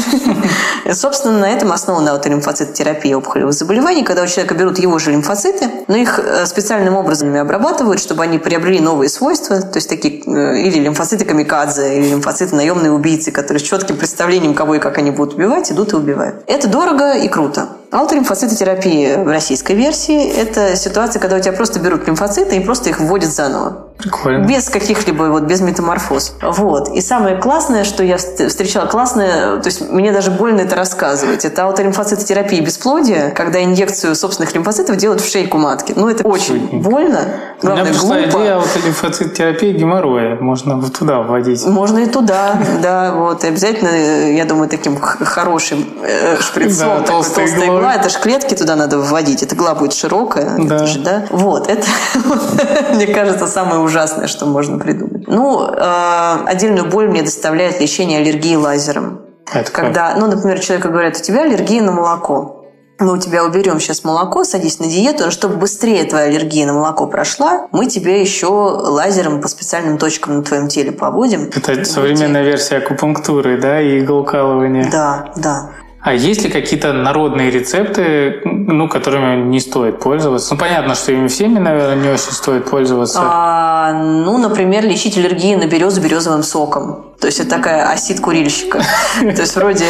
[0.93, 5.97] Собственно, на этом основана аутолимфоцитотерапия опухолевых заболеваний, когда у человека берут его же лимфоциты, но
[5.97, 10.79] их э, специальным образом обрабатывают, чтобы они приобрели новые свойства, то есть такие э, или
[10.79, 15.35] лимфоциты камикадзе, или лимфоциты наемные убийцы, которые с четким представлением, кого и как они будут
[15.35, 16.43] убивать, идут и убивают.
[16.47, 17.69] Это дорого и круто.
[17.93, 23.01] Аутолимфоцитотерапия в российской версии– это ситуация, когда у тебя просто берут лимфоциты и просто их
[23.01, 23.87] вводят заново.
[23.99, 24.45] Прикольно.
[24.47, 26.35] Без каких-либо, вот, без метаморфоз.
[26.43, 26.91] Вот.
[26.91, 31.65] И самое классное, что я встречала, классное, то есть мне даже больно это рассказывать, это
[31.65, 35.95] аутолимфоцитотерапия бесплодия, когда инъекцию собственных лимфоцитов делают в шейку матки.
[35.97, 36.91] Ну, это очень Чудненько.
[36.91, 37.21] больно.
[37.63, 38.43] Главное, У меня глупо.
[38.43, 40.37] идея аутолимфоцитотерапии геморроя.
[40.37, 41.65] Можно вот туда вводить.
[41.65, 43.13] Можно и туда, да.
[43.15, 43.45] Вот.
[43.45, 47.49] И обязательно, я думаю, таким хорошим э, шприцом, толстой
[47.87, 49.43] игла, это же клетки туда надо вводить.
[49.43, 50.57] Эта игла будет широкая.
[50.59, 50.77] Да.
[50.77, 51.25] Это же, да?
[51.31, 51.69] Вот.
[51.69, 51.87] Это,
[52.95, 55.27] мне кажется, самое ужасное, что можно придумать.
[55.27, 59.21] Ну, э, отдельную боль мне доставляет лечение аллергии лазером.
[59.53, 60.19] Это Когда, как?
[60.19, 62.57] ну, например, человеку говорят, у тебя аллергия на молоко
[62.99, 66.73] мы у тебя уберем сейчас молоко, садись на диету, но чтобы быстрее твоя аллергия на
[66.73, 71.51] молоко прошла, мы тебе еще лазером по специальным точкам на твоем теле поводим.
[71.55, 74.91] Это современная версия акупунктуры, да, и иглоукалывания.
[74.91, 75.71] Да, да.
[76.07, 80.55] А есть ли какие-то народные рецепты, ну, которыми не стоит пользоваться?
[80.55, 83.19] Ну, понятно, что ими всеми, наверное, не очень стоит пользоваться.
[83.21, 87.07] А, ну, например, лечить аллергии на березу березовым соком.
[87.21, 88.79] То есть это такая осит курильщика.
[89.21, 89.87] То есть вроде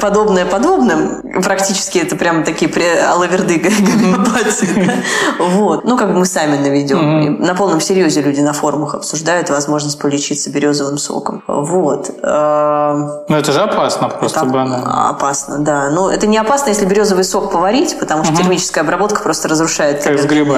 [0.00, 2.70] подобное подобным, практически это прям такие
[3.02, 4.92] алаверды гомеопатии.
[5.38, 5.84] Вот.
[5.84, 7.40] Ну, как бы мы сами наведем.
[7.40, 11.42] На полном серьезе люди на форумах обсуждают возможность полечиться березовым соком.
[11.46, 12.10] Вот.
[12.22, 15.10] Ну, это же опасно просто банально.
[15.10, 15.90] Опасно, да.
[15.90, 20.04] Но это не опасно, если березовый сок поварить, потому что термическая обработка просто разрушает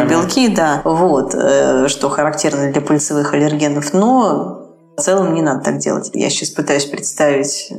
[0.08, 0.80] белки, да.
[0.84, 1.34] Вот.
[1.34, 3.92] Э, что характерно для пыльцевых аллергенов.
[3.92, 4.59] Но
[5.00, 6.10] в целом не надо так делать.
[6.14, 7.72] Я сейчас пытаюсь представить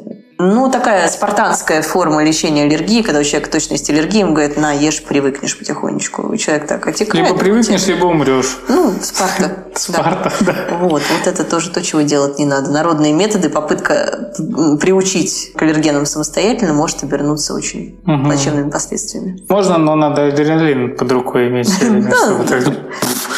[0.43, 4.72] ну, такая спартанская форма лечения аллергии, когда у человека точно есть аллергия, ему говорят, на,
[4.72, 6.24] ешь, привыкнешь потихонечку.
[6.34, 7.28] У человека так отекает.
[7.28, 8.57] Либо привыкнешь, либо умрешь.
[8.67, 9.67] Ну, Спарта.
[9.76, 10.78] Спарта, да.
[10.80, 12.72] Вот, вот это тоже то, чего делать не надо.
[12.72, 14.34] Народные методы, попытка
[14.82, 19.39] приучить к аллергенам самостоятельно может обернуться очень плачевными последствиями.
[19.47, 21.69] Можно, но надо адреналин под рукой иметь.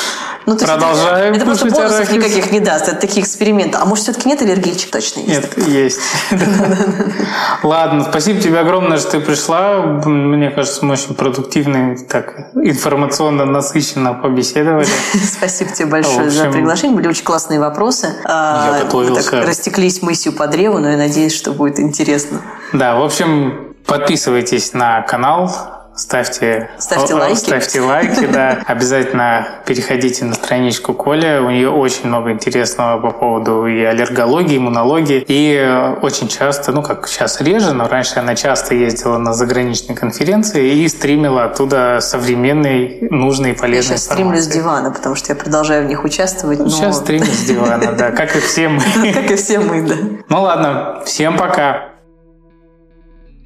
[0.45, 1.33] Ну, то Продолжаем.
[1.33, 2.13] Это, это просто бонусов арахис.
[2.13, 2.87] никаких не даст.
[2.87, 3.77] Это такие эксперименты.
[3.77, 5.57] А может, все-таки нет аллергичек точно есть?
[5.57, 5.99] Нет, есть.
[7.63, 9.81] Ладно, спасибо тебе огромное, что ты пришла.
[9.81, 14.87] Мне кажется, мы очень продуктивно, так информационно насыщенно побеседовали.
[15.23, 16.95] Спасибо тебе большое за приглашение.
[16.95, 18.07] Были очень классные вопросы.
[18.07, 19.41] Я а, готовился.
[19.41, 22.41] Растеклись мысью по древу, но я надеюсь, что будет интересно.
[22.73, 27.37] Да, в общем, подписывайтесь на канал, Ставьте, ставьте лайки.
[27.37, 28.63] Ставьте лайки, да.
[28.67, 31.41] Обязательно переходите на страничку Коля.
[31.41, 35.23] У нее очень много интересного по поводу и аллергологии, иммунологии.
[35.27, 40.73] И очень часто, ну как сейчас реже, но раньше она часто ездила на заграничные конференции
[40.79, 45.35] и стримила оттуда современный, нужный и полезный Я сейчас стримлю с дивана, потому что я
[45.35, 46.59] продолжаю в них участвовать.
[46.59, 46.69] Но...
[46.69, 48.81] Сейчас стримлю с дивана, да, как и все мы.
[49.13, 49.95] Как и все мы, да.
[50.27, 51.92] Ну ладно, всем пока.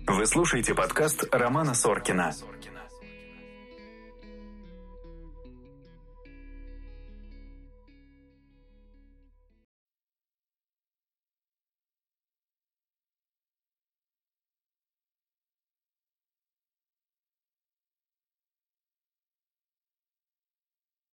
[0.07, 2.31] Вы слушаете подкаст Романа Соркина.